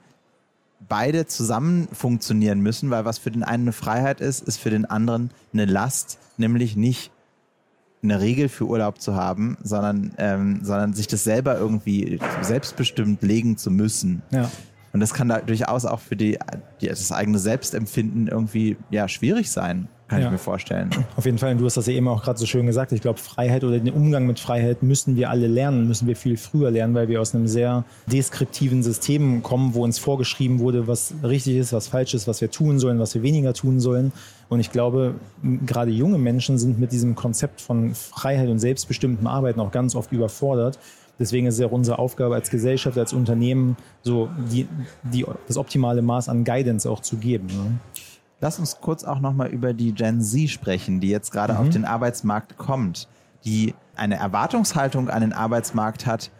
beide 0.88 1.26
zusammen 1.26 1.88
funktionieren 1.92 2.60
müssen, 2.60 2.90
weil 2.90 3.04
was 3.04 3.18
für 3.18 3.30
den 3.30 3.42
einen 3.42 3.64
eine 3.64 3.72
Freiheit 3.72 4.20
ist, 4.20 4.46
ist 4.46 4.58
für 4.58 4.70
den 4.70 4.84
anderen 4.84 5.30
eine 5.52 5.64
Last, 5.64 6.18
nämlich 6.36 6.76
nicht 6.76 7.10
eine 8.02 8.20
Regel 8.20 8.48
für 8.48 8.66
Urlaub 8.66 9.00
zu 9.00 9.14
haben, 9.14 9.56
sondern, 9.62 10.12
ähm, 10.18 10.60
sondern 10.62 10.92
sich 10.92 11.06
das 11.06 11.24
selber 11.24 11.56
irgendwie 11.56 12.18
selbstbestimmt 12.40 13.22
legen 13.22 13.56
zu 13.56 13.70
müssen. 13.70 14.22
Ja. 14.30 14.50
Und 14.92 15.00
das 15.00 15.14
kann 15.14 15.28
da 15.28 15.40
durchaus 15.40 15.84
auch 15.84 16.00
für 16.00 16.16
die, 16.16 16.38
die, 16.80 16.88
das 16.88 17.12
eigene 17.12 17.38
Selbstempfinden 17.38 18.28
irgendwie 18.28 18.76
ja, 18.90 19.08
schwierig 19.08 19.50
sein, 19.50 19.88
kann 20.12 20.20
ja. 20.20 20.26
ich 20.26 20.32
mir 20.32 20.38
vorstellen. 20.38 20.90
Auf 21.16 21.24
jeden 21.24 21.38
Fall, 21.38 21.52
und 21.52 21.58
du 21.58 21.64
hast 21.64 21.78
das 21.78 21.86
ja 21.86 21.94
eben 21.94 22.06
auch 22.06 22.22
gerade 22.22 22.38
so 22.38 22.44
schön 22.44 22.66
gesagt, 22.66 22.92
ich 22.92 23.00
glaube, 23.00 23.18
Freiheit 23.18 23.64
oder 23.64 23.78
den 23.78 23.94
Umgang 23.94 24.26
mit 24.26 24.38
Freiheit 24.38 24.82
müssen 24.82 25.16
wir 25.16 25.30
alle 25.30 25.46
lernen, 25.46 25.88
müssen 25.88 26.06
wir 26.06 26.16
viel 26.16 26.36
früher 26.36 26.70
lernen, 26.70 26.94
weil 26.94 27.08
wir 27.08 27.18
aus 27.20 27.34
einem 27.34 27.46
sehr 27.46 27.84
deskriptiven 28.06 28.82
System 28.82 29.42
kommen, 29.42 29.72
wo 29.72 29.82
uns 29.82 29.98
vorgeschrieben 29.98 30.58
wurde, 30.58 30.86
was 30.86 31.14
richtig 31.22 31.56
ist, 31.56 31.72
was 31.72 31.88
falsch 31.88 32.12
ist, 32.12 32.28
was 32.28 32.42
wir 32.42 32.50
tun 32.50 32.78
sollen, 32.78 32.98
was 32.98 33.14
wir 33.14 33.22
weniger 33.22 33.54
tun 33.54 33.80
sollen. 33.80 34.12
Und 34.50 34.60
ich 34.60 34.70
glaube, 34.70 35.14
gerade 35.64 35.90
junge 35.90 36.18
Menschen 36.18 36.58
sind 36.58 36.78
mit 36.78 36.92
diesem 36.92 37.14
Konzept 37.14 37.62
von 37.62 37.94
Freiheit 37.94 38.50
und 38.50 38.58
selbstbestimmtem 38.58 39.26
Arbeiten 39.26 39.60
auch 39.60 39.70
ganz 39.70 39.94
oft 39.94 40.12
überfordert 40.12 40.78
Deswegen 41.22 41.46
ist 41.46 41.54
es 41.54 41.60
ja 41.60 41.66
unsere 41.68 41.98
Aufgabe 41.98 42.34
als 42.34 42.50
Gesellschaft, 42.50 42.96
als 42.98 43.12
Unternehmen, 43.12 43.76
so 44.02 44.28
die, 44.50 44.66
die, 45.04 45.24
das 45.46 45.56
optimale 45.56 46.02
Maß 46.02 46.28
an 46.28 46.42
Guidance 46.42 46.90
auch 46.90 47.00
zu 47.00 47.16
geben. 47.16 47.46
Ne? 47.46 47.78
Lass 48.42 48.58
uns 48.58 48.80
kurz 48.80 49.04
auch 49.04 49.20
nochmal 49.20 49.50
über 49.50 49.72
die 49.72 49.92
Gen 49.92 50.20
Z 50.20 50.50
sprechen, 50.50 50.98
die 50.98 51.08
jetzt 51.08 51.30
gerade 51.30 51.52
mhm. 51.52 51.58
auf 51.60 51.68
den 51.68 51.84
Arbeitsmarkt 51.84 52.58
kommt, 52.58 53.06
die 53.44 53.72
eine 53.94 54.16
Erwartungshaltung 54.16 55.08
an 55.08 55.20
den 55.20 55.32
Arbeitsmarkt 55.32 56.06
hat, 56.06 56.32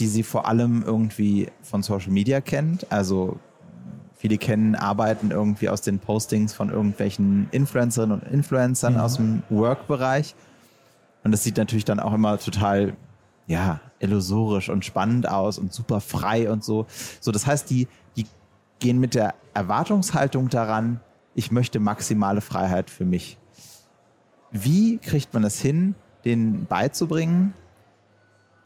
die 0.00 0.08
sie 0.08 0.24
vor 0.24 0.48
allem 0.48 0.82
irgendwie 0.84 1.46
von 1.62 1.84
Social 1.84 2.10
Media 2.10 2.40
kennt. 2.40 2.90
Also 2.90 3.38
viele 4.16 4.36
kennen 4.36 4.74
Arbeiten 4.74 5.30
irgendwie 5.30 5.68
aus 5.68 5.80
den 5.80 6.00
Postings 6.00 6.52
von 6.52 6.70
irgendwelchen 6.70 7.46
Influencerinnen 7.52 8.20
und 8.20 8.28
Influencern 8.32 8.94
mhm. 8.94 9.00
aus 9.00 9.14
dem 9.14 9.44
Work-Bereich. 9.48 10.34
Und 11.22 11.30
das 11.30 11.44
sieht 11.44 11.56
natürlich 11.56 11.84
dann 11.84 12.00
auch 12.00 12.14
immer 12.14 12.36
total 12.40 12.96
ja, 13.46 13.80
illusorisch 14.00 14.70
und 14.70 14.84
spannend 14.84 15.28
aus 15.28 15.58
und 15.58 15.72
super 15.72 16.00
frei 16.00 16.50
und 16.50 16.64
so. 16.64 16.86
So, 17.20 17.30
das 17.30 17.46
heißt, 17.46 17.70
die, 17.70 17.86
die 18.16 18.26
gehen 18.80 18.98
mit 18.98 19.14
der 19.14 19.34
Erwartungshaltung 19.54 20.48
daran, 20.48 20.98
ich 21.34 21.50
möchte 21.50 21.80
maximale 21.80 22.40
Freiheit 22.40 22.90
für 22.90 23.04
mich. 23.04 23.38
Wie 24.50 24.98
kriegt 24.98 25.34
man 25.34 25.44
es 25.44 25.60
hin, 25.60 25.94
denen 26.24 26.66
beizubringen? 26.66 27.54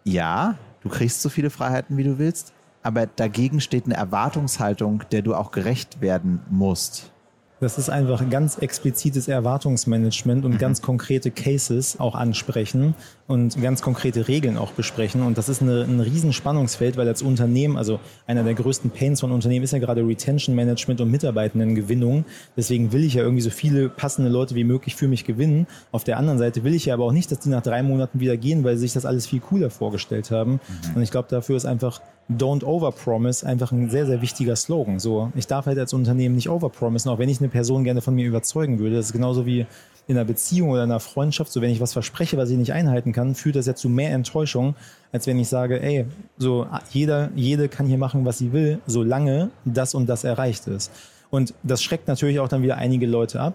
Ja, 0.05 0.57
du 0.83 0.89
kriegst 0.89 1.23
so 1.23 1.29
viele 1.29 1.51
Freiheiten, 1.51 1.97
wie 1.97 2.05
du 2.05 2.19
willst, 2.19 2.53
aber 2.83 3.07
dagegen 3.07 3.61
steht 3.61 3.87
eine 3.87 3.97
Erwartungshaltung, 3.97 5.05
der 5.11 5.23
du 5.23 5.35
auch 5.35 5.51
gerecht 5.51 6.01
werden 6.01 6.41
musst. 6.51 7.11
Das 7.61 7.77
ist 7.77 7.91
einfach 7.91 8.29
ganz 8.31 8.59
explizites 8.59 9.27
Erwartungsmanagement 9.27 10.45
und 10.45 10.53
mhm. 10.53 10.59
ganz 10.59 10.81
konkrete 10.81 11.31
Cases 11.31 11.99
auch 11.99 12.15
ansprechen 12.15 12.95
und 13.27 13.61
ganz 13.61 13.83
konkrete 13.83 14.29
Regeln 14.29 14.57
auch 14.57 14.73
besprechen. 14.73 15.23
Und 15.23 15.39
das 15.39 15.49
ist 15.49 15.61
eine, 15.61 15.83
ein 15.83 16.01
Riesenspannungsfeld, 16.01 16.97
weil 16.97 17.09
als 17.09 17.21
Unternehmen, 17.21 17.77
also 17.77 17.99
einer 18.27 18.45
der 18.45 18.55
größten 18.55 18.91
Pains 18.91 19.21
von 19.21 19.33
Unternehmen 19.33 19.65
ist 19.65 19.73
ja 19.73 19.81
gerade 19.81 20.07
Retention 20.07 20.55
Management 20.55 21.01
und 21.01 21.11
Mitarbeitendengewinnung. 21.11 22.25
Deswegen 22.57 22.93
will 22.93 23.05
ich 23.05 23.15
ja 23.15 23.23
irgendwie 23.23 23.43
so 23.43 23.51
viele 23.51 23.89
passende 23.89 24.31
Leute 24.31 24.55
wie 24.55 24.65
möglich 24.65 24.95
für 24.95 25.09
mich 25.09 25.25
gewinnen. 25.25 25.67
Auf 25.91 26.05
der 26.05 26.17
anderen 26.17 26.39
Seite 26.39 26.63
will 26.63 26.75
ich 26.75 26.87
ja 26.87 26.95
aber 26.95 27.05
auch 27.05 27.13
nicht, 27.13 27.31
dass 27.33 27.41
die 27.41 27.49
nach 27.49 27.63
drei 27.63 27.83
Monaten 27.83 28.21
wieder 28.21 28.37
gehen, 28.37 28.63
weil 28.63 28.77
sie 28.77 28.83
sich 28.83 28.93
das 28.93 29.05
alles 29.05 29.27
viel 29.27 29.41
cooler 29.41 29.71
vorgestellt 29.71 30.31
haben. 30.31 30.53
Mhm. 30.53 30.97
Und 30.97 31.03
ich 31.03 31.11
glaube, 31.11 31.29
dafür 31.29 31.57
ist 31.57 31.67
einfach 31.67 32.01
Don't 32.31 32.63
Overpromise 32.63 33.47
einfach 33.47 33.73
ein 33.73 33.89
sehr, 33.89 34.05
sehr 34.05 34.21
wichtiger 34.21 34.55
Slogan. 34.55 34.99
So, 34.99 35.33
ich 35.35 35.47
darf 35.47 35.65
halt 35.65 35.79
als 35.79 35.95
Unternehmen 35.95 36.35
nicht 36.35 36.51
overpromisen, 36.51 37.11
auch 37.11 37.19
wenn 37.19 37.31
ich 37.31 37.41
eine 37.41 37.48
Person 37.49 37.85
gerne 37.85 38.01
von 38.01 38.15
mir 38.15 38.27
überzeugen 38.27 38.79
würde. 38.79 38.97
Das 38.97 39.07
ist 39.07 39.13
genauso 39.13 39.47
wie 39.47 39.67
in 40.07 40.17
einer 40.17 40.25
Beziehung 40.25 40.71
oder 40.71 40.83
einer 40.83 41.01
Freundschaft. 41.01 41.53
So, 41.53 41.61
wenn 41.61 41.71
ich 41.71 41.81
was 41.81 41.93
verspreche, 41.93 42.37
was 42.37 42.51
ich 42.51 42.57
nicht 42.57 42.73
einhalten 42.73 43.13
kann, 43.13 43.35
führt 43.35 43.57
das 43.57 43.67
ja 43.67 43.75
zu 43.75 43.89
mehr 43.89 44.11
Enttäuschung, 44.13 44.75
als 45.13 45.27
wenn 45.27 45.39
ich 45.39 45.49
sage, 45.49 45.83
ey, 45.83 46.07
so 46.39 46.67
jeder, 46.91 47.31
jede 47.37 47.69
kann 47.69 47.87
hier 47.87 47.99
machen, 47.99 48.25
was 48.25 48.39
sie 48.39 48.53
will, 48.53 48.81
solange 48.87 49.51
das 49.65 49.95
und 49.95 50.09
das 50.09 50.25
erreicht 50.25 50.67
ist. 50.67 50.91
Und 51.31 51.53
das 51.63 51.83
schreckt 51.83 52.09
natürlich 52.09 52.41
auch 52.41 52.49
dann 52.49 52.63
wieder 52.63 52.77
einige 52.77 53.07
Leute 53.07 53.41
ab. 53.41 53.55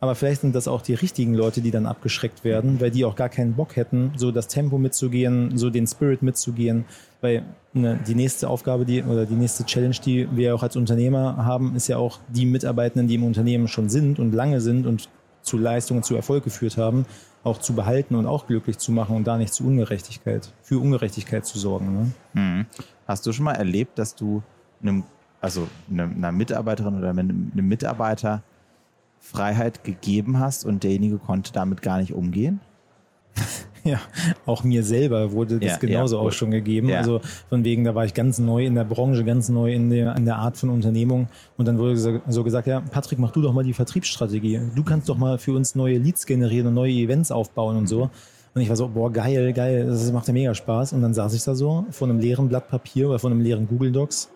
Aber 0.00 0.14
vielleicht 0.14 0.40
sind 0.40 0.54
das 0.54 0.66
auch 0.66 0.80
die 0.80 0.94
richtigen 0.94 1.34
Leute, 1.34 1.60
die 1.60 1.70
dann 1.70 1.84
abgeschreckt 1.84 2.42
werden, 2.42 2.80
weil 2.80 2.90
die 2.90 3.04
auch 3.04 3.16
gar 3.16 3.28
keinen 3.28 3.54
Bock 3.54 3.76
hätten, 3.76 4.12
so 4.16 4.32
das 4.32 4.48
Tempo 4.48 4.78
mitzugehen, 4.78 5.58
so 5.58 5.68
den 5.68 5.86
Spirit 5.86 6.22
mitzugehen. 6.22 6.86
Weil 7.20 7.44
ne, 7.74 8.00
die 8.06 8.14
nächste 8.14 8.48
Aufgabe, 8.48 8.86
die 8.86 9.02
oder 9.02 9.26
die 9.26 9.34
nächste 9.34 9.64
Challenge, 9.66 9.96
die 10.02 10.26
wir 10.34 10.54
auch 10.54 10.62
als 10.62 10.76
Unternehmer 10.76 11.44
haben, 11.44 11.76
ist 11.76 11.88
ja 11.88 11.98
auch 11.98 12.18
die 12.28 12.46
Mitarbeitenden, 12.46 13.08
die 13.08 13.16
im 13.16 13.24
Unternehmen 13.24 13.68
schon 13.68 13.90
sind 13.90 14.18
und 14.18 14.32
lange 14.32 14.62
sind 14.62 14.86
und 14.86 15.10
zu 15.42 15.58
Leistungen, 15.58 16.02
zu 16.02 16.16
Erfolg 16.16 16.44
geführt 16.44 16.78
haben, 16.78 17.04
auch 17.44 17.58
zu 17.58 17.74
behalten 17.74 18.14
und 18.14 18.26
auch 18.26 18.46
glücklich 18.46 18.78
zu 18.78 18.92
machen 18.92 19.16
und 19.16 19.26
da 19.26 19.36
nicht 19.36 19.52
zu 19.52 19.66
Ungerechtigkeit, 19.66 20.52
für 20.62 20.78
Ungerechtigkeit 20.78 21.44
zu 21.44 21.58
sorgen. 21.58 21.92
Ne? 21.92 22.40
Mhm. 22.40 22.66
Hast 23.06 23.26
du 23.26 23.32
schon 23.32 23.44
mal 23.44 23.54
erlebt, 23.54 23.98
dass 23.98 24.14
du 24.14 24.42
einem, 24.82 25.04
also 25.42 25.68
einer 25.90 26.32
Mitarbeiterin 26.32 26.98
oder 26.98 27.10
einem 27.10 27.52
Mitarbeiter 27.54 28.42
Freiheit 29.20 29.84
gegeben 29.84 30.40
hast 30.40 30.64
und 30.64 30.82
derjenige 30.82 31.18
konnte 31.18 31.52
damit 31.52 31.82
gar 31.82 31.98
nicht 31.98 32.12
umgehen? 32.12 32.60
Ja, 33.82 33.98
auch 34.44 34.62
mir 34.62 34.84
selber 34.84 35.32
wurde 35.32 35.58
das 35.58 35.70
ja, 35.70 35.76
genauso 35.78 36.16
ja, 36.16 36.22
auch 36.22 36.32
schon 36.32 36.50
gegeben. 36.50 36.90
Ja. 36.90 36.98
Also 36.98 37.22
von 37.48 37.64
wegen, 37.64 37.84
da 37.84 37.94
war 37.94 38.04
ich 38.04 38.12
ganz 38.12 38.38
neu 38.38 38.66
in 38.66 38.74
der 38.74 38.84
Branche, 38.84 39.24
ganz 39.24 39.48
neu 39.48 39.72
in 39.72 39.88
der, 39.88 40.14
in 40.16 40.26
der 40.26 40.36
Art 40.36 40.58
von 40.58 40.68
Unternehmung. 40.68 41.28
Und 41.56 41.66
dann 41.66 41.78
wurde 41.78 42.20
so 42.28 42.44
gesagt, 42.44 42.66
ja, 42.66 42.80
Patrick, 42.80 43.18
mach 43.18 43.30
du 43.30 43.40
doch 43.40 43.54
mal 43.54 43.64
die 43.64 43.72
Vertriebsstrategie. 43.72 44.60
Du 44.74 44.84
kannst 44.84 45.08
doch 45.08 45.16
mal 45.16 45.38
für 45.38 45.54
uns 45.54 45.74
neue 45.74 45.96
Leads 45.96 46.26
generieren 46.26 46.66
und 46.66 46.74
neue 46.74 46.92
Events 46.92 47.30
aufbauen 47.30 47.78
und 47.78 47.86
so. 47.86 48.10
Und 48.54 48.60
ich 48.60 48.68
war 48.68 48.76
so, 48.76 48.88
boah, 48.88 49.10
geil, 49.10 49.52
geil, 49.54 49.86
das 49.86 50.12
macht 50.12 50.26
ja 50.26 50.34
mega 50.34 50.54
Spaß. 50.54 50.92
Und 50.92 51.00
dann 51.00 51.14
saß 51.14 51.32
ich 51.32 51.42
da 51.42 51.54
so 51.54 51.86
vor 51.90 52.06
einem 52.06 52.18
leeren 52.18 52.50
Blatt 52.50 52.68
Papier 52.68 53.08
oder 53.08 53.18
vor 53.18 53.30
einem 53.30 53.40
leeren 53.40 53.66
Google 53.66 53.92
Docs 53.92 54.28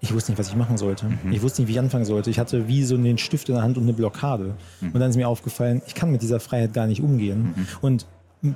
ich 0.00 0.14
wusste 0.14 0.32
nicht, 0.32 0.38
was 0.38 0.48
ich 0.48 0.56
machen 0.56 0.76
sollte. 0.76 1.06
Mhm. 1.06 1.32
Ich 1.32 1.42
wusste 1.42 1.62
nicht, 1.62 1.68
wie 1.68 1.72
ich 1.72 1.78
anfangen 1.78 2.04
sollte. 2.04 2.30
Ich 2.30 2.38
hatte 2.38 2.68
wie 2.68 2.84
so 2.84 2.94
einen 2.94 3.18
Stift 3.18 3.48
in 3.48 3.56
der 3.56 3.64
Hand 3.64 3.76
und 3.76 3.84
eine 3.84 3.92
Blockade. 3.92 4.54
Mhm. 4.80 4.92
Und 4.92 5.00
dann 5.00 5.10
ist 5.10 5.16
mir 5.16 5.28
aufgefallen, 5.28 5.82
ich 5.86 5.94
kann 5.94 6.10
mit 6.10 6.22
dieser 6.22 6.40
Freiheit 6.40 6.72
gar 6.72 6.86
nicht 6.86 7.02
umgehen. 7.02 7.54
Mhm. 7.56 7.66
Und 7.80 8.06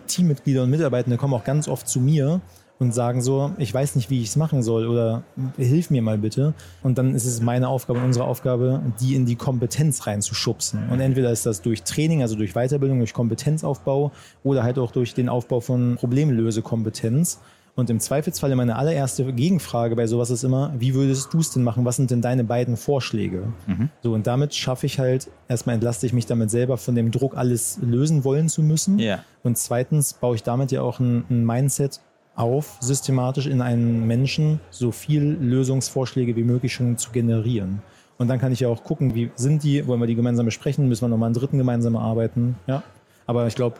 Teammitglieder 0.06 0.62
und 0.62 0.70
Mitarbeitende 0.70 1.16
kommen 1.16 1.34
auch 1.34 1.44
ganz 1.44 1.66
oft 1.66 1.88
zu 1.88 2.00
mir 2.00 2.40
und 2.78 2.92
sagen 2.92 3.22
so, 3.22 3.52
ich 3.58 3.72
weiß 3.72 3.96
nicht, 3.96 4.10
wie 4.10 4.20
ich 4.20 4.28
es 4.28 4.36
machen 4.36 4.62
soll 4.62 4.86
oder 4.86 5.22
hilf 5.56 5.90
mir 5.90 6.02
mal 6.02 6.18
bitte. 6.18 6.54
Und 6.82 6.98
dann 6.98 7.14
ist 7.14 7.24
es 7.24 7.40
meine 7.40 7.68
Aufgabe 7.68 8.00
und 8.00 8.06
unsere 8.06 8.24
Aufgabe, 8.24 8.82
die 9.00 9.14
in 9.14 9.24
die 9.26 9.36
Kompetenz 9.36 10.06
reinzuschubsen. 10.06 10.88
Und 10.90 11.00
entweder 11.00 11.30
ist 11.30 11.46
das 11.46 11.62
durch 11.62 11.82
Training, 11.82 12.22
also 12.22 12.36
durch 12.36 12.54
Weiterbildung, 12.54 12.98
durch 12.98 13.14
Kompetenzaufbau 13.14 14.12
oder 14.42 14.62
halt 14.62 14.78
auch 14.78 14.90
durch 14.90 15.14
den 15.14 15.28
Aufbau 15.28 15.60
von 15.60 15.96
Problemlösekompetenz. 15.96 17.40
Und 17.74 17.88
im 17.88 18.00
Zweifelsfalle 18.00 18.54
meine 18.54 18.76
allererste 18.76 19.32
Gegenfrage 19.32 19.96
bei 19.96 20.06
sowas 20.06 20.28
ist 20.28 20.44
immer, 20.44 20.74
wie 20.78 20.94
würdest 20.94 21.32
du 21.32 21.38
es 21.38 21.50
denn 21.50 21.62
machen? 21.62 21.86
Was 21.86 21.96
sind 21.96 22.10
denn 22.10 22.20
deine 22.20 22.44
beiden 22.44 22.76
Vorschläge? 22.76 23.44
Mhm. 23.66 23.88
So, 24.02 24.12
und 24.12 24.26
damit 24.26 24.54
schaffe 24.54 24.84
ich 24.84 24.98
halt, 24.98 25.30
erstmal 25.48 25.74
entlaste 25.74 26.04
ich 26.04 26.12
mich 26.12 26.26
damit 26.26 26.50
selber 26.50 26.76
von 26.76 26.94
dem 26.94 27.10
Druck, 27.10 27.34
alles 27.34 27.78
lösen 27.80 28.24
wollen 28.24 28.50
zu 28.50 28.62
müssen. 28.62 28.98
Ja. 28.98 29.24
Und 29.42 29.56
zweitens 29.56 30.12
baue 30.12 30.34
ich 30.34 30.42
damit 30.42 30.70
ja 30.70 30.82
auch 30.82 31.00
ein, 31.00 31.24
ein 31.30 31.46
Mindset 31.46 32.00
auf, 32.34 32.76
systematisch 32.80 33.46
in 33.46 33.62
einen 33.62 34.06
Menschen 34.06 34.60
so 34.70 34.92
viel 34.92 35.22
Lösungsvorschläge 35.22 36.36
wie 36.36 36.44
möglich 36.44 36.74
schon 36.74 36.98
zu 36.98 37.10
generieren. 37.10 37.80
Und 38.18 38.28
dann 38.28 38.38
kann 38.38 38.52
ich 38.52 38.60
ja 38.60 38.68
auch 38.68 38.84
gucken, 38.84 39.14
wie 39.14 39.30
sind 39.34 39.62
die, 39.62 39.86
wollen 39.86 40.00
wir 40.00 40.06
die 40.06 40.14
gemeinsam 40.14 40.44
besprechen, 40.44 40.88
müssen 40.88 41.04
wir 41.04 41.08
nochmal 41.08 41.28
einen 41.28 41.34
dritten 41.34 41.58
gemeinsam 41.58 41.96
arbeiten. 41.96 42.56
Ja. 42.66 42.82
Aber 43.26 43.46
ich 43.46 43.54
glaube, 43.54 43.76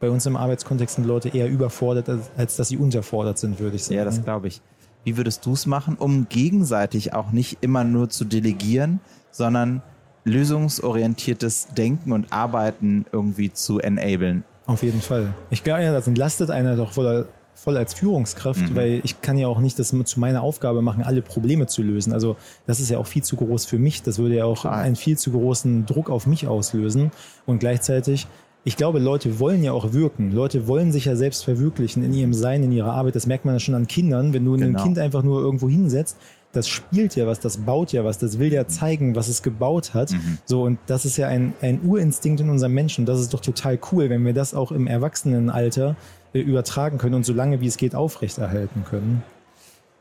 bei 0.00 0.10
uns 0.10 0.26
im 0.26 0.36
Arbeitskontext 0.36 0.96
sind 0.96 1.06
Leute 1.06 1.30
eher 1.30 1.48
überfordert, 1.48 2.08
als, 2.08 2.30
als 2.36 2.56
dass 2.56 2.68
sie 2.68 2.76
unterfordert 2.76 3.38
sind, 3.38 3.58
würde 3.58 3.76
ich 3.76 3.84
sagen. 3.84 3.98
Ja, 3.98 4.04
das 4.04 4.22
glaube 4.22 4.48
ich. 4.48 4.60
Wie 5.04 5.16
würdest 5.16 5.46
du 5.46 5.52
es 5.52 5.66
machen, 5.66 5.96
um 5.96 6.28
gegenseitig 6.28 7.14
auch 7.14 7.30
nicht 7.30 7.58
immer 7.60 7.84
nur 7.84 8.08
zu 8.08 8.24
delegieren, 8.24 9.00
sondern 9.30 9.82
lösungsorientiertes 10.24 11.68
Denken 11.76 12.12
und 12.12 12.32
Arbeiten 12.32 13.06
irgendwie 13.12 13.52
zu 13.52 13.78
enablen? 13.78 14.44
Auf 14.66 14.82
jeden 14.82 15.00
Fall. 15.00 15.32
Ich 15.50 15.62
glaube, 15.62 15.84
ja, 15.84 15.92
das 15.92 16.08
entlastet 16.08 16.50
einer 16.50 16.74
doch 16.76 16.92
voller 16.92 17.26
voll 17.56 17.76
als 17.76 17.94
Führungskraft, 17.94 18.60
mhm. 18.60 18.76
weil 18.76 19.00
ich 19.02 19.22
kann 19.22 19.38
ja 19.38 19.48
auch 19.48 19.60
nicht 19.60 19.78
das 19.78 19.94
zu 20.04 20.20
meiner 20.20 20.42
Aufgabe 20.42 20.82
machen, 20.82 21.02
alle 21.02 21.22
Probleme 21.22 21.66
zu 21.66 21.82
lösen. 21.82 22.12
Also 22.12 22.36
das 22.66 22.80
ist 22.80 22.90
ja 22.90 22.98
auch 22.98 23.06
viel 23.06 23.24
zu 23.24 23.36
groß 23.36 23.64
für 23.64 23.78
mich. 23.78 24.02
Das 24.02 24.18
würde 24.18 24.36
ja 24.36 24.44
auch 24.44 24.66
einen 24.66 24.94
viel 24.94 25.16
zu 25.16 25.32
großen 25.32 25.86
Druck 25.86 26.10
auf 26.10 26.26
mich 26.26 26.46
auslösen. 26.46 27.10
Und 27.46 27.58
gleichzeitig 27.58 28.26
ich 28.66 28.76
glaube, 28.76 28.98
Leute 28.98 29.38
wollen 29.38 29.62
ja 29.62 29.70
auch 29.70 29.92
wirken. 29.92 30.32
Leute 30.32 30.66
wollen 30.66 30.90
sich 30.90 31.04
ja 31.04 31.14
selbst 31.14 31.44
verwirklichen 31.44 32.02
in 32.02 32.12
ihrem 32.12 32.34
Sein, 32.34 32.64
in 32.64 32.72
ihrer 32.72 32.94
Arbeit. 32.94 33.14
Das 33.14 33.28
merkt 33.28 33.44
man 33.44 33.54
ja 33.54 33.60
schon 33.60 33.76
an 33.76 33.86
Kindern. 33.86 34.32
Wenn 34.32 34.44
du 34.44 34.56
genau. 34.56 34.66
ein 34.76 34.82
Kind 34.82 34.98
einfach 34.98 35.22
nur 35.22 35.40
irgendwo 35.40 35.68
hinsetzt, 35.68 36.18
das 36.50 36.66
spielt 36.66 37.14
ja 37.14 37.28
was, 37.28 37.38
das 37.38 37.58
baut 37.58 37.92
ja 37.92 38.04
was, 38.04 38.18
das 38.18 38.40
will 38.40 38.52
ja 38.52 38.66
zeigen, 38.66 39.14
was 39.14 39.28
es 39.28 39.44
gebaut 39.44 39.94
hat. 39.94 40.10
Mhm. 40.10 40.38
So, 40.46 40.64
und 40.64 40.80
das 40.86 41.04
ist 41.04 41.16
ja 41.16 41.28
ein, 41.28 41.54
ein 41.60 41.80
Urinstinkt 41.84 42.40
in 42.40 42.50
unserem 42.50 42.74
Menschen. 42.74 43.06
Das 43.06 43.20
ist 43.20 43.32
doch 43.32 43.40
total 43.40 43.78
cool, 43.92 44.10
wenn 44.10 44.24
wir 44.24 44.34
das 44.34 44.52
auch 44.52 44.72
im 44.72 44.88
Erwachsenenalter 44.88 45.94
äh, 46.32 46.40
übertragen 46.40 46.98
können 46.98 47.14
und 47.14 47.24
so 47.24 47.34
lange 47.34 47.60
wie 47.60 47.68
es 47.68 47.76
geht 47.76 47.94
aufrechterhalten 47.94 48.82
können. 48.82 49.22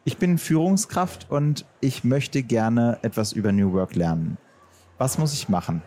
Ich 0.06 0.18
bin 0.18 0.40
Führungskraft 0.40 1.28
und 1.30 1.66
ich 1.82 2.04
möchte 2.04 2.42
gerne 2.42 2.98
etwas 3.04 3.32
über 3.32 3.52
New 3.52 3.74
Work 3.74 3.94
lernen. 3.94 4.40
Was 4.98 5.20
muss 5.20 5.34
ich 5.34 5.50
machen? 5.50 5.84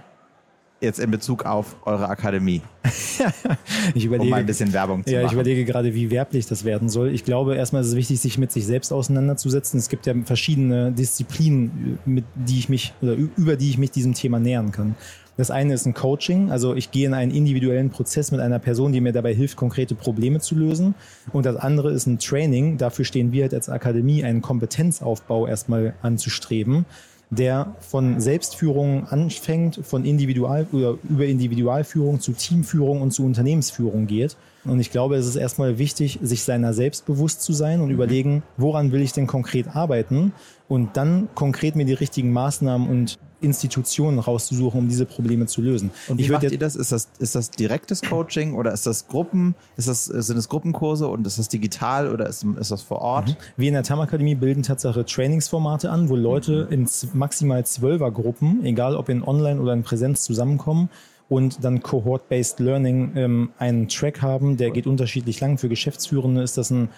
Jetzt 0.80 0.98
in 0.98 1.10
Bezug 1.10 1.44
auf 1.44 1.76
eure 1.84 2.08
Akademie? 2.08 2.62
ich 3.94 4.04
überlege, 4.04 4.24
um 4.24 4.30
mal 4.30 4.40
ein 4.40 4.46
bisschen 4.46 4.72
Werbung 4.72 5.04
zu 5.04 5.12
ja, 5.12 5.18
machen. 5.18 5.24
Ja, 5.24 5.26
ich 5.26 5.32
überlege 5.32 5.64
gerade, 5.64 5.94
wie 5.94 6.10
werblich 6.10 6.46
das 6.46 6.64
werden 6.64 6.88
soll. 6.88 7.10
Ich 7.10 7.24
glaube, 7.24 7.56
erstmal 7.56 7.82
ist 7.82 7.88
es 7.88 7.96
wichtig, 7.96 8.20
sich 8.20 8.38
mit 8.38 8.52
sich 8.52 8.66
selbst 8.66 8.92
auseinanderzusetzen. 8.92 9.78
Es 9.78 9.88
gibt 9.88 10.06
ja 10.06 10.14
verschiedene 10.24 10.92
Disziplinen, 10.92 11.98
mit 12.04 12.24
die 12.34 12.58
ich 12.58 12.68
mich 12.68 12.92
oder 13.02 13.14
über 13.14 13.56
die 13.56 13.70
ich 13.70 13.78
mich 13.78 13.90
diesem 13.90 14.14
Thema 14.14 14.38
nähern 14.38 14.72
kann. 14.72 14.94
Das 15.36 15.52
eine 15.52 15.74
ist 15.74 15.86
ein 15.86 15.94
Coaching, 15.94 16.50
also 16.50 16.74
ich 16.74 16.90
gehe 16.90 17.06
in 17.06 17.14
einen 17.14 17.30
individuellen 17.30 17.90
Prozess 17.90 18.32
mit 18.32 18.40
einer 18.40 18.58
Person, 18.58 18.92
die 18.92 19.00
mir 19.00 19.12
dabei 19.12 19.32
hilft, 19.32 19.56
konkrete 19.56 19.94
Probleme 19.94 20.40
zu 20.40 20.56
lösen. 20.56 20.96
Und 21.32 21.46
das 21.46 21.54
andere 21.54 21.92
ist 21.92 22.08
ein 22.08 22.18
Training. 22.18 22.76
Dafür 22.76 23.04
stehen 23.04 23.30
wir 23.30 23.44
halt 23.44 23.54
als 23.54 23.68
Akademie, 23.68 24.24
einen 24.24 24.42
Kompetenzaufbau 24.42 25.46
erstmal 25.46 25.94
anzustreben 26.02 26.86
der 27.30 27.74
von 27.80 28.20
Selbstführung 28.20 29.06
anfängt, 29.06 29.80
von 29.84 30.04
Individual 30.04 30.66
oder 30.72 30.96
über 31.08 31.26
Individualführung 31.26 32.20
zu 32.20 32.32
Teamführung 32.32 33.02
und 33.02 33.10
zu 33.10 33.24
Unternehmensführung 33.24 34.06
geht. 34.06 34.36
Und 34.64 34.80
ich 34.80 34.90
glaube, 34.90 35.16
es 35.16 35.26
ist 35.26 35.36
erstmal 35.36 35.78
wichtig, 35.78 36.18
sich 36.22 36.42
seiner 36.42 36.72
selbst 36.72 37.06
bewusst 37.06 37.42
zu 37.42 37.52
sein 37.52 37.80
und 37.80 37.88
mhm. 37.88 37.94
überlegen, 37.94 38.42
woran 38.56 38.92
will 38.92 39.02
ich 39.02 39.12
denn 39.12 39.26
konkret 39.26 39.74
arbeiten 39.76 40.32
und 40.68 40.96
dann 40.96 41.28
konkret 41.34 41.76
mir 41.76 41.84
die 41.84 41.92
richtigen 41.92 42.32
Maßnahmen 42.32 42.88
und 42.88 43.18
Institutionen 43.40 44.18
rauszusuchen, 44.18 44.80
um 44.80 44.88
diese 44.88 45.06
Probleme 45.06 45.46
zu 45.46 45.62
lösen. 45.62 45.90
Und 46.08 46.18
wie 46.18 46.22
ich 46.22 46.30
macht 46.30 46.44
ihr 46.44 46.58
das? 46.58 46.76
Ist 46.76 46.92
das, 46.92 47.08
ist 47.18 47.34
das 47.34 47.50
direktes 47.50 48.02
Coaching 48.02 48.54
oder 48.54 48.72
ist 48.72 48.86
das 48.86 49.08
Gruppen? 49.08 49.54
Ist 49.76 49.88
das, 49.88 50.06
sind 50.06 50.36
es 50.36 50.48
Gruppenkurse 50.48 51.08
und 51.08 51.26
ist 51.26 51.38
das 51.38 51.48
digital 51.48 52.12
oder 52.12 52.26
ist, 52.28 52.44
ist 52.58 52.70
das 52.70 52.82
vor 52.82 53.00
Ort? 53.00 53.28
Mhm. 53.28 53.36
Wir 53.56 53.68
in 53.68 53.74
der 53.74 53.82
TAM 53.82 54.00
Akademie 54.00 54.34
bilden 54.34 54.62
Tatsache 54.62 55.04
Trainingsformate 55.04 55.90
an, 55.90 56.08
wo 56.08 56.16
Leute 56.16 56.66
mhm. 56.66 56.72
in 56.72 56.88
maximal 57.14 57.64
zwölfer 57.64 58.10
Gruppen, 58.10 58.64
egal 58.64 58.96
ob 58.96 59.08
in 59.08 59.22
Online 59.22 59.60
oder 59.60 59.72
in 59.72 59.82
Präsenz 59.82 60.22
zusammenkommen 60.22 60.88
und 61.28 61.62
dann 61.62 61.82
Cohort-Based 61.82 62.58
Learning 62.60 63.12
ähm, 63.14 63.50
einen 63.58 63.88
Track 63.88 64.22
haben, 64.22 64.56
der 64.56 64.70
geht 64.70 64.86
unterschiedlich 64.86 65.40
lang. 65.40 65.58
Für 65.58 65.68
Geschäftsführende 65.68 66.42
ist 66.42 66.56
das 66.56 66.70
ein 66.70 66.88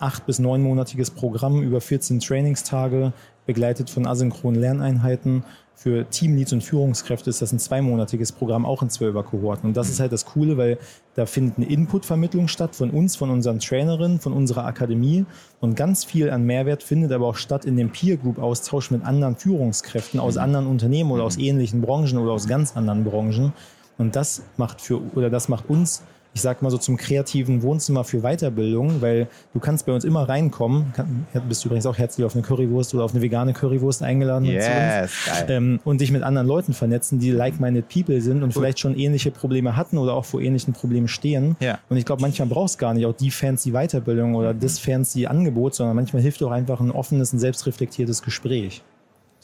acht 0.00 0.26
bis 0.26 0.38
neunmonatiges 0.38 1.10
Programm 1.10 1.62
über 1.62 1.80
14 1.80 2.20
Trainingstage, 2.20 3.12
begleitet 3.46 3.90
von 3.90 4.06
asynchronen 4.06 4.60
Lerneinheiten. 4.60 5.44
Für 5.74 6.04
Teamleads 6.10 6.52
und 6.52 6.62
Führungskräfte 6.62 7.30
ist 7.30 7.40
das 7.40 7.52
ein 7.52 7.58
zweimonatiges 7.58 8.32
Programm, 8.32 8.66
auch 8.66 8.82
in 8.82 8.90
zwölfer 8.90 9.22
Kohorten. 9.22 9.68
Und 9.68 9.76
das 9.78 9.88
ist 9.88 9.98
halt 9.98 10.12
das 10.12 10.26
Coole, 10.26 10.58
weil 10.58 10.78
da 11.14 11.24
findet 11.24 11.56
eine 11.56 11.70
Inputvermittlung 11.70 12.48
statt 12.48 12.76
von 12.76 12.90
uns, 12.90 13.16
von 13.16 13.30
unseren 13.30 13.60
Trainerinnen, 13.60 14.20
von 14.20 14.34
unserer 14.34 14.66
Akademie. 14.66 15.24
Und 15.58 15.76
ganz 15.76 16.04
viel 16.04 16.28
an 16.28 16.44
Mehrwert 16.44 16.82
findet 16.82 17.12
aber 17.12 17.26
auch 17.26 17.36
statt 17.36 17.64
in 17.64 17.78
dem 17.78 17.88
Peer 17.90 18.18
Group 18.18 18.38
Austausch 18.38 18.90
mit 18.90 19.06
anderen 19.06 19.36
Führungskräften 19.36 20.20
aus 20.20 20.36
anderen 20.36 20.66
Unternehmen 20.66 21.12
oder 21.12 21.24
aus 21.24 21.38
ähnlichen 21.38 21.80
Branchen 21.80 22.18
oder 22.18 22.32
aus 22.32 22.46
ganz 22.46 22.76
anderen 22.76 23.04
Branchen. 23.04 23.54
Und 23.96 24.16
das 24.16 24.42
macht 24.58 24.82
für, 24.82 25.00
oder 25.14 25.30
das 25.30 25.48
macht 25.48 25.70
uns 25.70 26.02
ich 26.32 26.42
sag 26.42 26.62
mal 26.62 26.70
so 26.70 26.78
zum 26.78 26.96
kreativen 26.96 27.62
Wohnzimmer 27.62 28.04
für 28.04 28.20
Weiterbildung, 28.20 29.02
weil 29.02 29.26
du 29.52 29.58
kannst 29.58 29.86
bei 29.86 29.92
uns 29.92 30.04
immer 30.04 30.28
reinkommen. 30.28 30.92
Kann, 30.94 31.26
bist 31.48 31.64
du 31.64 31.68
übrigens 31.68 31.86
auch 31.86 31.98
herzlich 31.98 32.24
auf 32.24 32.34
eine 32.34 32.42
Currywurst 32.42 32.94
oder 32.94 33.04
auf 33.04 33.12
eine 33.12 33.22
vegane 33.22 33.52
Currywurst 33.52 34.02
eingeladen 34.02 34.44
yes. 34.44 35.10
Ähm, 35.48 35.80
und 35.84 36.00
dich 36.00 36.12
mit 36.12 36.22
anderen 36.22 36.46
Leuten 36.46 36.72
vernetzen, 36.72 37.18
die 37.18 37.32
like-minded 37.32 37.88
people 37.88 38.20
sind 38.20 38.42
und 38.42 38.50
cool. 38.50 38.62
vielleicht 38.62 38.78
schon 38.78 38.96
ähnliche 38.96 39.30
Probleme 39.30 39.76
hatten 39.76 39.98
oder 39.98 40.14
auch 40.14 40.24
vor 40.24 40.40
ähnlichen 40.40 40.72
Problemen 40.72 41.08
stehen. 41.08 41.56
Ja. 41.60 41.78
Und 41.88 41.96
ich 41.96 42.04
glaube, 42.04 42.22
manchmal 42.22 42.48
brauchst 42.48 42.76
du 42.76 42.78
gar 42.78 42.94
nicht 42.94 43.06
auch 43.06 43.14
die 43.14 43.30
fancy 43.30 43.72
Weiterbildung 43.72 44.34
oder 44.36 44.54
das 44.54 44.78
fancy 44.78 45.26
Angebot, 45.26 45.74
sondern 45.74 45.96
manchmal 45.96 46.22
hilft 46.22 46.42
auch 46.42 46.52
einfach 46.52 46.80
ein 46.80 46.92
offenes 46.92 47.32
und 47.32 47.40
selbstreflektiertes 47.40 48.22
Gespräch. 48.22 48.82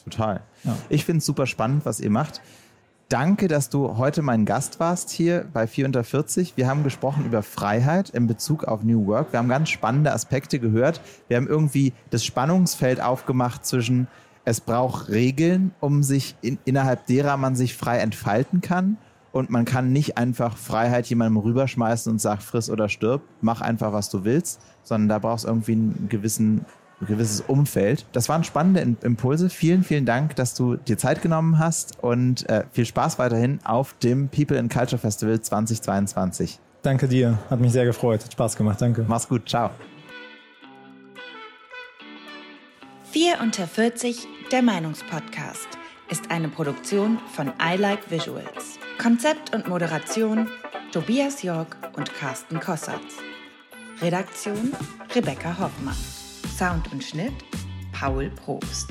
Total. 0.03 0.39
Ja. 0.63 0.77
Ich 0.89 1.03
finde 1.03 1.19
es 1.19 1.25
super 1.25 1.45
spannend, 1.45 1.85
was 1.85 1.99
ihr 1.99 2.09
macht. 2.09 2.41
Danke, 3.09 3.47
dass 3.47 3.69
du 3.69 3.95
heute 3.97 4.21
mein 4.21 4.43
Gast 4.43 4.81
warst 4.81 5.11
hier 5.11 5.45
bei 5.53 5.65
4 5.65 5.85
unter 5.85 6.03
40. 6.03 6.57
Wir 6.57 6.67
haben 6.67 6.83
gesprochen 6.83 7.25
über 7.25 7.41
Freiheit 7.41 8.09
in 8.09 8.27
Bezug 8.27 8.65
auf 8.65 8.83
New 8.83 9.07
Work. 9.07 9.31
Wir 9.31 9.39
haben 9.39 9.47
ganz 9.47 9.69
spannende 9.69 10.11
Aspekte 10.11 10.59
gehört. 10.59 10.99
Wir 11.29 11.37
haben 11.37 11.47
irgendwie 11.47 11.93
das 12.09 12.25
Spannungsfeld 12.25 12.99
aufgemacht 12.99 13.65
zwischen, 13.65 14.07
es 14.43 14.59
braucht 14.59 15.07
Regeln, 15.07 15.73
um 15.79 16.03
sich 16.03 16.35
in, 16.41 16.59
innerhalb 16.65 17.05
derer 17.05 17.37
man 17.37 17.55
sich 17.55 17.77
frei 17.77 17.99
entfalten 17.99 18.59
kann. 18.59 18.97
Und 19.31 19.49
man 19.49 19.63
kann 19.63 19.93
nicht 19.93 20.17
einfach 20.17 20.57
Freiheit 20.57 21.05
jemandem 21.07 21.37
rüberschmeißen 21.37 22.11
und 22.11 22.19
sagen, 22.19 22.41
friss 22.41 22.69
oder 22.69 22.89
stirb, 22.89 23.21
mach 23.39 23.61
einfach, 23.61 23.93
was 23.93 24.09
du 24.09 24.25
willst, 24.25 24.59
sondern 24.83 25.07
da 25.07 25.19
brauchst 25.19 25.45
du 25.45 25.49
irgendwie 25.49 25.73
einen 25.73 26.07
gewissen 26.09 26.65
gewisses 27.01 27.41
Umfeld. 27.41 28.05
Das 28.11 28.29
waren 28.29 28.43
spannende 28.43 28.97
Impulse. 29.05 29.49
Vielen, 29.49 29.83
vielen 29.83 30.05
Dank, 30.05 30.35
dass 30.35 30.55
du 30.55 30.77
dir 30.77 30.97
Zeit 30.97 31.21
genommen 31.21 31.59
hast 31.59 32.01
und 32.03 32.49
äh, 32.49 32.63
viel 32.71 32.85
Spaß 32.85 33.19
weiterhin 33.19 33.59
auf 33.63 33.93
dem 33.99 34.29
People 34.29 34.57
and 34.57 34.71
Culture 34.71 34.97
Festival 34.97 35.39
2022. 35.39 36.59
Danke 36.81 37.07
dir, 37.07 37.37
hat 37.49 37.59
mich 37.59 37.71
sehr 37.71 37.85
gefreut, 37.85 38.23
hat 38.23 38.31
Spaß 38.31 38.55
gemacht, 38.55 38.81
danke. 38.81 39.05
Mach's 39.07 39.27
gut, 39.27 39.47
ciao. 39.49 39.71
4 43.11 43.39
unter 43.41 43.67
40, 43.67 44.27
der 44.51 44.61
Meinungspodcast, 44.61 45.67
ist 46.09 46.31
eine 46.31 46.49
Produktion 46.49 47.19
von 47.33 47.47
I 47.61 47.77
Like 47.77 48.09
Visuals. 48.11 48.77
Konzept 49.01 49.53
und 49.53 49.67
Moderation 49.67 50.47
Tobias 50.91 51.43
Jörg 51.43 51.67
und 51.95 52.13
Carsten 52.13 52.59
Kossatz. 52.59 53.15
Redaktion 54.01 54.73
Rebecca 55.13 55.57
Hoffmann. 55.59 56.16
Sound 56.57 56.91
und 56.91 57.03
Schnitt 57.03 57.35
Paul 57.91 58.31
Probst. 58.31 58.89